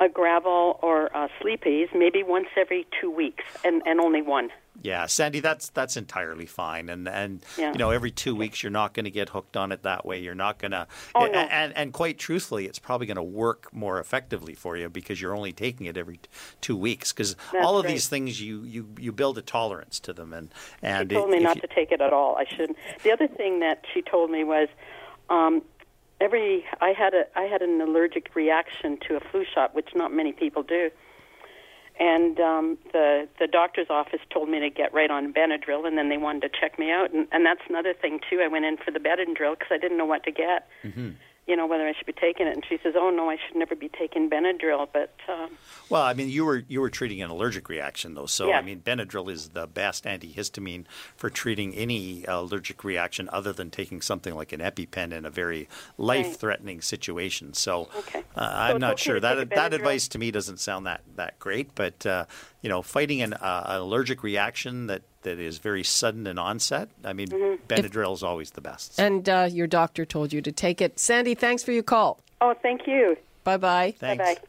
a 0.00 0.08
Gravol 0.08 0.82
or 0.82 1.06
a 1.06 1.28
Sleep-Eze 1.40 1.90
maybe 1.94 2.22
once 2.22 2.48
every 2.56 2.86
two 3.00 3.10
weeks 3.10 3.44
and, 3.64 3.82
and 3.86 4.00
only 4.00 4.22
one. 4.22 4.50
Yeah, 4.82 5.06
Sandy, 5.06 5.40
that's 5.40 5.68
that's 5.68 5.98
entirely 5.98 6.46
fine, 6.46 6.88
and 6.88 7.06
and 7.06 7.44
yeah. 7.58 7.72
you 7.72 7.78
know 7.78 7.90
every 7.90 8.10
two 8.10 8.34
weeks 8.34 8.62
you're 8.62 8.70
not 8.70 8.94
going 8.94 9.04
to 9.04 9.10
get 9.10 9.28
hooked 9.28 9.54
on 9.54 9.72
it 9.72 9.82
that 9.82 10.06
way. 10.06 10.20
You're 10.20 10.34
not 10.34 10.58
going 10.58 10.70
to, 10.70 10.86
oh, 11.14 11.24
and, 11.24 11.32
no. 11.34 11.38
and, 11.40 11.76
and 11.76 11.92
quite 11.92 12.18
truthfully, 12.18 12.64
it's 12.64 12.78
probably 12.78 13.06
going 13.06 13.16
to 13.16 13.22
work 13.22 13.68
more 13.74 14.00
effectively 14.00 14.54
for 14.54 14.78
you 14.78 14.88
because 14.88 15.20
you're 15.20 15.36
only 15.36 15.52
taking 15.52 15.84
it 15.84 15.98
every 15.98 16.20
two 16.62 16.76
weeks. 16.76 17.12
Because 17.12 17.36
all 17.60 17.78
of 17.78 17.84
right. 17.84 17.92
these 17.92 18.08
things 18.08 18.40
you, 18.40 18.62
you 18.62 18.88
you 18.98 19.12
build 19.12 19.36
a 19.36 19.42
tolerance 19.42 20.00
to 20.00 20.14
them, 20.14 20.32
and 20.32 20.48
and 20.80 21.10
she 21.10 21.16
told 21.16 21.28
me 21.28 21.40
not 21.40 21.56
you, 21.56 21.62
to 21.62 21.68
take 21.74 21.92
it 21.92 22.00
at 22.00 22.14
all. 22.14 22.36
I 22.36 22.46
shouldn't. 22.46 22.78
The 23.02 23.12
other 23.12 23.28
thing 23.28 23.60
that 23.60 23.84
she 23.92 24.00
told 24.00 24.30
me 24.30 24.44
was. 24.44 24.68
Um, 25.28 25.62
every 26.20 26.64
I 26.80 26.90
had 26.90 27.14
a 27.14 27.24
I 27.36 27.42
had 27.42 27.62
an 27.62 27.80
allergic 27.80 28.34
reaction 28.34 28.98
to 29.08 29.16
a 29.16 29.20
flu 29.20 29.44
shot, 29.52 29.74
which 29.74 29.88
not 29.94 30.12
many 30.12 30.32
people 30.32 30.62
do 30.62 30.90
and 32.00 32.40
um, 32.40 32.78
the 32.92 33.28
the 33.38 33.46
doctor's 33.46 33.88
office 33.90 34.20
told 34.32 34.48
me 34.48 34.58
to 34.58 34.70
get 34.70 34.92
right 34.92 35.10
on 35.10 35.32
Benadryl, 35.34 35.86
and 35.86 35.98
then 35.98 36.08
they 36.08 36.16
wanted 36.16 36.40
to 36.42 36.48
check 36.48 36.78
me 36.78 36.90
out, 36.90 37.12
and, 37.12 37.28
and 37.30 37.44
that's 37.44 37.60
another 37.68 37.92
thing 37.92 38.20
too. 38.28 38.40
I 38.42 38.48
went 38.48 38.64
in 38.64 38.78
for 38.78 38.90
the 38.90 38.98
Benadryl 38.98 39.58
because 39.58 39.68
I 39.70 39.76
didn't 39.76 39.98
know 39.98 40.06
what 40.06 40.24
to 40.24 40.32
get. 40.32 40.66
Mm-hmm 40.82 41.10
you 41.46 41.56
know 41.56 41.66
whether 41.66 41.86
I 41.86 41.92
should 41.92 42.06
be 42.06 42.12
taking 42.12 42.46
it. 42.46 42.54
And 42.54 42.64
she 42.68 42.78
says, 42.82 42.94
"Oh 42.96 43.10
no, 43.10 43.30
I 43.30 43.36
should 43.36 43.56
never 43.56 43.74
be 43.74 43.88
taking 43.88 44.30
Benadryl." 44.30 44.88
But 44.92 45.14
um, 45.28 45.50
well, 45.88 46.02
I 46.02 46.14
mean, 46.14 46.28
you 46.28 46.44
were 46.44 46.62
you 46.68 46.80
were 46.80 46.90
treating 46.90 47.22
an 47.22 47.30
allergic 47.30 47.68
reaction 47.68 48.14
though, 48.14 48.26
so 48.26 48.48
yeah. 48.48 48.58
I 48.58 48.62
mean, 48.62 48.80
Benadryl 48.80 49.30
is 49.30 49.50
the 49.50 49.66
best 49.66 50.04
antihistamine 50.04 50.84
for 51.16 51.30
treating 51.30 51.74
any 51.74 52.24
allergic 52.26 52.84
reaction, 52.84 53.28
other 53.32 53.52
than 53.52 53.70
taking 53.70 54.00
something 54.00 54.34
like 54.34 54.52
an 54.52 54.60
EpiPen 54.60 55.12
in 55.12 55.24
a 55.24 55.30
very 55.30 55.68
life-threatening 55.98 56.78
right. 56.78 56.84
situation. 56.84 57.54
So 57.54 57.88
okay. 57.98 58.22
uh, 58.36 58.50
I'm 58.52 58.78
not 58.78 58.94
okay 58.94 59.02
sure 59.02 59.20
that 59.20 59.50
that 59.50 59.74
advice 59.74 60.08
to 60.08 60.18
me 60.18 60.30
doesn't 60.30 60.60
sound 60.60 60.86
that 60.86 61.02
that 61.16 61.38
great, 61.38 61.74
but 61.74 62.06
uh, 62.06 62.26
you 62.62 62.68
know, 62.68 62.82
fighting 62.82 63.22
an, 63.22 63.34
uh, 63.34 63.64
an 63.66 63.80
allergic 63.80 64.22
reaction 64.22 64.86
that, 64.86 65.02
that 65.22 65.38
is 65.38 65.58
very 65.58 65.82
sudden 65.82 66.26
in 66.26 66.38
onset, 66.38 66.88
I 67.04 67.12
mean, 67.12 67.28
Benadryl 67.68 68.14
is 68.14 68.22
always 68.22 68.50
the 68.50 68.60
best. 68.60 68.98
And 68.98 69.28
uh, 69.28 69.48
your 69.50 69.66
doctor 69.66 70.04
told 70.04 70.32
you 70.32 70.42
to 70.42 70.52
take 70.52 70.80
it. 70.80 70.98
Sandy, 70.98 71.34
thanks 71.34 71.62
for 71.62 71.72
your 71.72 71.82
call. 71.82 72.20
Oh, 72.40 72.54
thank 72.62 72.86
you. 72.86 73.16
Bye 73.44 73.56
bye. 73.56 73.94
Thanks. 73.98 74.24
Bye 74.24 74.34
bye. 74.34 74.40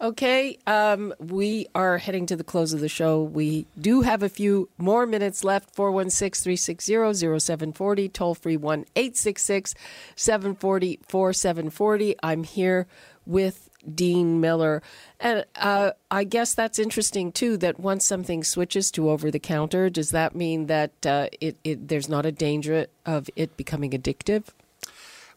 Okay, 0.00 0.56
um, 0.68 1.12
we 1.18 1.66
are 1.74 1.98
heading 1.98 2.26
to 2.26 2.36
the 2.36 2.44
close 2.44 2.72
of 2.72 2.78
the 2.78 2.88
show. 2.88 3.20
We 3.20 3.66
do 3.80 4.02
have 4.02 4.22
a 4.22 4.28
few 4.28 4.68
more 4.78 5.06
minutes 5.06 5.42
left 5.42 5.74
416 5.74 6.40
360 6.40 6.92
0740, 7.40 8.08
toll 8.08 8.36
free 8.36 8.56
1 8.56 8.84
866 8.94 9.74
740 10.14 11.00
4740. 11.08 12.14
I'm 12.22 12.44
here 12.44 12.86
with 13.26 13.67
Dean 13.94 14.40
Miller. 14.40 14.82
And 15.20 15.44
uh, 15.56 15.92
I 16.10 16.24
guess 16.24 16.54
that's 16.54 16.78
interesting 16.78 17.32
too 17.32 17.56
that 17.58 17.80
once 17.80 18.06
something 18.06 18.44
switches 18.44 18.90
to 18.92 19.10
over 19.10 19.30
the 19.30 19.38
counter, 19.38 19.90
does 19.90 20.10
that 20.10 20.34
mean 20.34 20.66
that 20.66 21.06
uh, 21.06 21.28
it, 21.40 21.56
it, 21.64 21.88
there's 21.88 22.08
not 22.08 22.26
a 22.26 22.32
danger 22.32 22.86
of 23.04 23.28
it 23.36 23.56
becoming 23.56 23.90
addictive? 23.92 24.44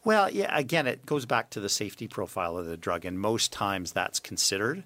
Well, 0.03 0.31
yeah, 0.31 0.57
again, 0.57 0.87
it 0.87 1.05
goes 1.05 1.25
back 1.25 1.51
to 1.51 1.59
the 1.59 1.69
safety 1.69 2.07
profile 2.07 2.57
of 2.57 2.65
the 2.65 2.77
drug, 2.77 3.05
and 3.05 3.19
most 3.19 3.53
times 3.53 3.91
that's 3.91 4.19
considered 4.19 4.83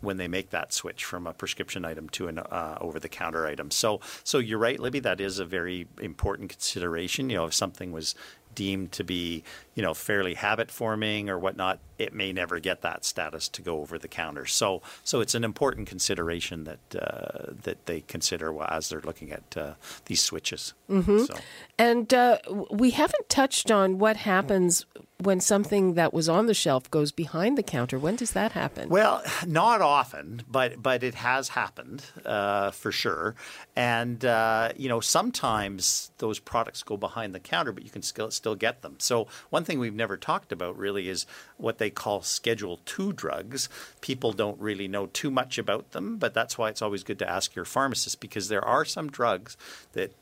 when 0.00 0.16
they 0.16 0.28
make 0.28 0.50
that 0.50 0.72
switch 0.72 1.04
from 1.04 1.26
a 1.26 1.32
prescription 1.32 1.84
item 1.84 2.08
to 2.10 2.28
an 2.28 2.38
uh, 2.38 2.78
over-the-counter 2.80 3.46
item. 3.46 3.70
So, 3.70 4.00
so 4.22 4.38
you're 4.38 4.58
right, 4.58 4.78
Libby. 4.78 5.00
That 5.00 5.20
is 5.20 5.38
a 5.38 5.44
very 5.44 5.88
important 6.00 6.50
consideration. 6.50 7.30
You 7.30 7.38
know, 7.38 7.46
if 7.46 7.54
something 7.54 7.90
was 7.90 8.14
deemed 8.54 8.92
to 8.92 9.02
be, 9.02 9.42
you 9.74 9.82
know, 9.82 9.94
fairly 9.94 10.34
habit 10.34 10.70
forming 10.70 11.28
or 11.28 11.38
whatnot, 11.38 11.80
it 11.98 12.12
may 12.12 12.32
never 12.32 12.58
get 12.58 12.82
that 12.82 13.04
status 13.04 13.48
to 13.48 13.62
go 13.62 13.80
over 13.80 13.98
the 13.98 14.08
counter. 14.08 14.46
So, 14.46 14.82
so 15.02 15.20
it's 15.20 15.34
an 15.34 15.44
important 15.44 15.88
consideration 15.88 16.64
that 16.64 16.78
uh, 17.00 17.52
that 17.62 17.86
they 17.86 18.00
consider 18.02 18.54
as 18.64 18.88
they're 18.88 19.00
looking 19.00 19.32
at 19.32 19.56
uh, 19.56 19.74
these 20.06 20.20
switches. 20.20 20.74
Mm-hmm. 20.90 21.24
So. 21.24 21.34
And 21.78 22.12
uh, 22.12 22.38
we 22.70 22.90
haven't 22.90 23.28
touched 23.28 23.70
on 23.70 23.98
what 23.98 24.16
happens 24.16 24.86
when 25.18 25.40
something 25.40 25.94
that 25.94 26.12
was 26.12 26.28
on 26.28 26.46
the 26.46 26.54
shelf 26.54 26.90
goes 26.90 27.12
behind 27.12 27.56
the 27.56 27.62
counter. 27.62 27.98
When 27.98 28.16
does 28.16 28.32
that 28.32 28.52
happen? 28.52 28.88
Well, 28.88 29.22
not 29.46 29.80
often, 29.80 30.42
but 30.48 30.82
but 30.82 31.02
it 31.02 31.14
has 31.14 31.48
happened 31.50 32.04
uh, 32.24 32.70
for 32.72 32.92
sure. 32.92 33.34
And 33.76 34.24
uh, 34.24 34.72
you 34.76 34.88
know, 34.88 35.00
sometimes 35.00 36.10
those 36.18 36.38
products 36.38 36.82
go 36.82 36.96
behind 36.96 37.34
the 37.34 37.40
counter, 37.40 37.72
but 37.72 37.84
you 37.84 37.90
can 37.90 38.02
still 38.02 38.30
still 38.30 38.54
get 38.54 38.82
them. 38.82 38.96
So 38.98 39.28
one 39.50 39.63
thing 39.64 39.78
we've 39.78 39.94
never 39.94 40.16
talked 40.16 40.52
about 40.52 40.78
really 40.78 41.08
is 41.08 41.26
what 41.56 41.78
they 41.78 41.90
call 41.90 42.22
Schedule 42.22 42.80
Two 42.84 43.12
drugs. 43.12 43.68
People 44.00 44.32
don't 44.32 44.60
really 44.60 44.88
know 44.88 45.06
too 45.06 45.30
much 45.30 45.58
about 45.58 45.92
them, 45.92 46.16
but 46.16 46.34
that's 46.34 46.56
why 46.58 46.68
it's 46.68 46.82
always 46.82 47.04
good 47.04 47.18
to 47.20 47.28
ask 47.28 47.54
your 47.54 47.64
pharmacist 47.64 48.20
because 48.20 48.48
there 48.48 48.64
are 48.64 48.84
some 48.84 49.10
drugs 49.10 49.56
that 49.92 50.12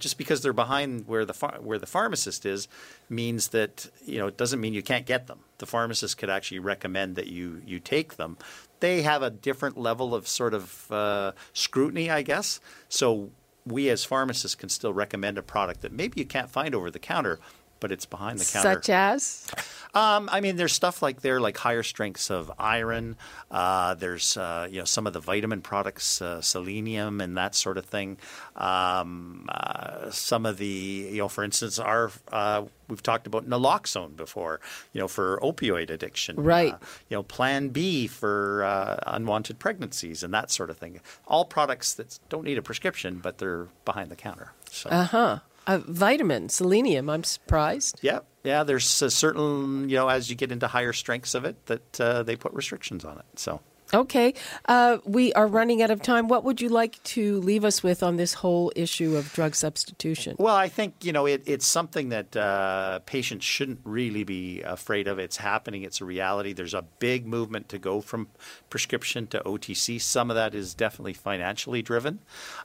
just 0.00 0.18
because 0.18 0.40
they're 0.40 0.52
behind 0.52 1.06
where 1.06 1.24
the 1.24 1.34
ph- 1.34 1.60
where 1.60 1.78
the 1.78 1.86
pharmacist 1.86 2.44
is 2.44 2.66
means 3.08 3.48
that 3.48 3.88
you 4.04 4.18
know 4.18 4.26
it 4.26 4.36
doesn't 4.36 4.60
mean 4.60 4.74
you 4.74 4.82
can't 4.82 5.06
get 5.06 5.26
them. 5.28 5.40
The 5.58 5.66
pharmacist 5.66 6.18
could 6.18 6.30
actually 6.30 6.58
recommend 6.58 7.16
that 7.16 7.28
you 7.28 7.62
you 7.64 7.78
take 7.78 8.16
them. 8.16 8.36
They 8.80 9.02
have 9.02 9.22
a 9.22 9.30
different 9.30 9.76
level 9.76 10.14
of 10.14 10.26
sort 10.26 10.54
of 10.54 10.90
uh, 10.90 11.32
scrutiny, 11.52 12.10
I 12.10 12.22
guess. 12.22 12.60
So 12.88 13.30
we 13.66 13.88
as 13.90 14.04
pharmacists 14.04 14.54
can 14.54 14.70
still 14.70 14.92
recommend 14.92 15.38
a 15.38 15.42
product 15.42 15.82
that 15.82 15.92
maybe 15.92 16.18
you 16.18 16.26
can't 16.26 16.50
find 16.50 16.74
over 16.74 16.90
the 16.90 16.98
counter, 16.98 17.38
but 17.80 17.90
it's 17.90 18.06
behind 18.06 18.38
the 18.38 18.44
counter. 18.44 18.74
Such 18.74 18.90
as? 18.90 19.46
Um, 19.92 20.28
I 20.30 20.40
mean, 20.40 20.56
there's 20.56 20.72
stuff 20.72 21.02
like 21.02 21.20
there, 21.20 21.40
like 21.40 21.56
higher 21.56 21.82
strengths 21.82 22.30
of 22.30 22.52
iron. 22.58 23.16
Uh, 23.50 23.94
there's 23.94 24.36
uh, 24.36 24.68
you 24.70 24.78
know 24.78 24.84
some 24.84 25.06
of 25.06 25.12
the 25.12 25.20
vitamin 25.20 25.62
products, 25.62 26.22
uh, 26.22 26.40
selenium 26.40 27.20
and 27.20 27.36
that 27.36 27.54
sort 27.54 27.76
of 27.76 27.86
thing. 27.86 28.18
Um, 28.54 29.48
uh, 29.48 30.10
some 30.10 30.46
of 30.46 30.58
the 30.58 30.66
you 30.66 31.18
know, 31.18 31.28
for 31.28 31.42
instance, 31.42 31.78
our 31.78 32.12
uh, 32.30 32.64
we've 32.88 33.02
talked 33.02 33.26
about 33.26 33.48
naloxone 33.48 34.16
before. 34.16 34.60
You 34.92 35.00
know, 35.00 35.08
for 35.08 35.40
opioid 35.42 35.90
addiction. 35.90 36.36
Right. 36.36 36.74
Uh, 36.74 36.78
you 37.08 37.16
know, 37.16 37.22
Plan 37.24 37.70
B 37.70 38.06
for 38.06 38.62
unwanted 39.06 39.58
pregnancies 39.58 40.22
and 40.22 40.32
that 40.34 40.50
sort 40.50 40.70
of 40.70 40.78
thing. 40.78 41.00
All 41.26 41.44
products 41.44 41.94
that 41.94 42.18
don't 42.28 42.44
need 42.44 42.58
a 42.58 42.62
prescription, 42.62 43.18
but 43.18 43.38
they're 43.38 43.66
behind 43.84 44.10
the 44.10 44.16
counter. 44.16 44.52
So. 44.70 44.90
Uh 44.90 45.04
huh. 45.04 45.38
Uh, 45.66 45.78
vitamin, 45.86 46.48
selenium. 46.48 47.08
I'm 47.10 47.24
surprised. 47.24 47.98
Yeah, 48.02 48.20
yeah. 48.44 48.64
There's 48.64 49.02
a 49.02 49.10
certain, 49.10 49.88
you 49.88 49.96
know, 49.96 50.08
as 50.08 50.30
you 50.30 50.36
get 50.36 50.52
into 50.52 50.66
higher 50.66 50.92
strengths 50.92 51.34
of 51.34 51.44
it, 51.44 51.66
that 51.66 52.00
uh, 52.00 52.22
they 52.22 52.36
put 52.36 52.52
restrictions 52.52 53.04
on 53.04 53.18
it. 53.18 53.24
So. 53.36 53.60
Okay, 53.92 54.34
uh, 54.66 54.98
we 55.04 55.32
are 55.32 55.48
running 55.48 55.82
out 55.82 55.90
of 55.90 56.00
time. 56.00 56.28
What 56.28 56.44
would 56.44 56.60
you 56.60 56.68
like 56.68 57.02
to 57.04 57.40
leave 57.40 57.64
us 57.64 57.82
with 57.82 58.04
on 58.04 58.16
this 58.16 58.34
whole 58.34 58.70
issue 58.76 59.16
of 59.16 59.32
drug 59.32 59.56
substitution? 59.56 60.36
Well, 60.38 60.54
I 60.54 60.68
think 60.68 60.94
you 61.02 61.12
know 61.12 61.26
it, 61.26 61.42
it's 61.46 61.66
something 61.66 62.10
that 62.10 62.36
uh, 62.36 63.00
patients 63.00 63.44
shouldn't 63.44 63.80
really 63.82 64.22
be 64.22 64.62
afraid 64.62 65.08
of. 65.08 65.18
It's 65.18 65.38
happening. 65.38 65.82
It's 65.82 66.00
a 66.00 66.04
reality. 66.04 66.52
There's 66.52 66.74
a 66.74 66.82
big 66.82 67.26
movement 67.26 67.68
to 67.70 67.78
go 67.78 68.00
from 68.00 68.28
prescription 68.68 69.26
to 69.28 69.40
OTC. 69.40 70.00
Some 70.00 70.30
of 70.30 70.36
that 70.36 70.54
is 70.54 70.72
definitely 70.72 71.14
financially 71.14 71.82
driven, 71.82 72.20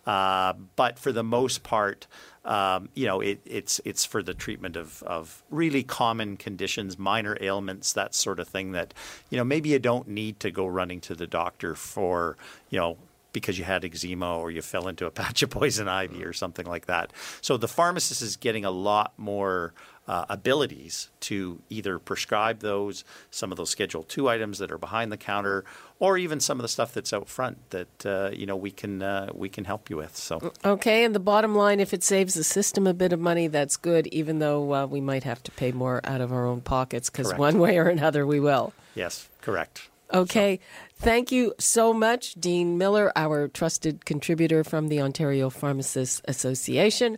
uh, 0.05 0.53
but 0.75 0.99
for 0.99 1.11
the 1.11 1.23
most 1.23 1.63
part. 1.63 2.07
Um, 2.45 2.89
you 2.93 3.07
know, 3.07 3.21
it, 3.21 3.39
it's 3.45 3.81
it's 3.85 4.05
for 4.05 4.21
the 4.21 4.35
treatment 4.35 4.75
of, 4.75 5.01
of 5.03 5.43
really 5.49 5.83
common 5.83 6.37
conditions, 6.37 6.97
minor 6.97 7.37
ailments, 7.41 7.93
that 7.93 8.13
sort 8.13 8.39
of 8.39 8.47
thing. 8.47 8.71
That 8.71 8.93
you 9.29 9.37
know 9.37 9.43
maybe 9.43 9.69
you 9.69 9.79
don't 9.79 10.07
need 10.07 10.39
to 10.41 10.51
go 10.51 10.67
running 10.67 11.01
to 11.01 11.15
the 11.15 11.27
doctor 11.27 11.73
for 11.73 12.37
you 12.69 12.79
know 12.79 12.97
because 13.33 13.59
you 13.59 13.65
had 13.65 13.83
eczema 13.83 14.37
or 14.37 14.49
you 14.49 14.61
fell 14.61 14.87
into 14.87 15.05
a 15.05 15.11
patch 15.21 15.43
of 15.43 15.49
poison 15.49 15.87
ivy 15.87 16.23
or 16.23 16.33
something 16.33 16.65
like 16.65 16.85
that. 16.85 17.11
So 17.41 17.57
the 17.57 17.67
pharmacist 17.67 18.21
is 18.21 18.37
getting 18.37 18.63
a 18.63 18.71
lot 18.71 19.13
more 19.17 19.73
uh, 20.07 20.25
abilities 20.29 21.09
to 21.19 21.61
either 21.69 21.97
prescribe 21.97 22.59
those, 22.59 23.03
some 23.31 23.51
of 23.51 23.57
those 23.57 23.69
Schedule 23.69 24.03
Two 24.03 24.29
items 24.29 24.59
that 24.59 24.71
are 24.71 24.77
behind 24.77 25.11
the 25.11 25.17
counter, 25.17 25.65
or 25.99 26.17
even 26.17 26.39
some 26.39 26.59
of 26.59 26.61
the 26.61 26.67
stuff 26.67 26.93
that's 26.93 27.11
out 27.13 27.27
front 27.27 27.69
that 27.71 28.05
uh, 28.05 28.29
you 28.31 28.45
know 28.45 28.55
we 28.55 28.71
can 28.71 29.01
uh, 29.01 29.29
we 29.33 29.49
can 29.49 29.65
help 29.65 29.89
you 29.89 29.97
with. 29.97 30.15
So 30.15 30.51
Okay, 30.63 31.03
and 31.03 31.15
the 31.15 31.19
bottom 31.19 31.55
line 31.55 31.79
if 31.79 31.93
it 31.93 32.03
saves 32.03 32.33
the 32.35 32.43
system 32.43 32.85
a 32.87 32.93
bit 32.93 33.13
of 33.13 33.19
money, 33.19 33.47
that's 33.47 33.77
good, 33.77 34.07
even 34.07 34.39
though 34.39 34.73
uh, 34.73 34.85
we 34.85 35.01
might 35.01 35.23
have 35.23 35.41
to 35.43 35.51
pay 35.51 35.71
more 35.71 36.01
out 36.03 36.21
of 36.21 36.31
our 36.31 36.45
own 36.45 36.61
pockets, 36.61 37.09
because 37.09 37.33
one 37.33 37.59
way 37.59 37.77
or 37.77 37.87
another 37.89 38.25
we 38.25 38.39
will. 38.39 38.73
yes, 38.93 39.29
correct. 39.41 39.89
Okay. 40.13 40.59
Thank 40.97 41.31
you 41.31 41.53
so 41.59 41.93
much, 41.93 42.35
Dean 42.35 42.77
Miller, 42.77 43.11
our 43.15 43.47
trusted 43.47 44.05
contributor 44.05 44.63
from 44.63 44.87
the 44.87 45.01
Ontario 45.01 45.49
Pharmacists 45.49 46.21
Association. 46.25 47.17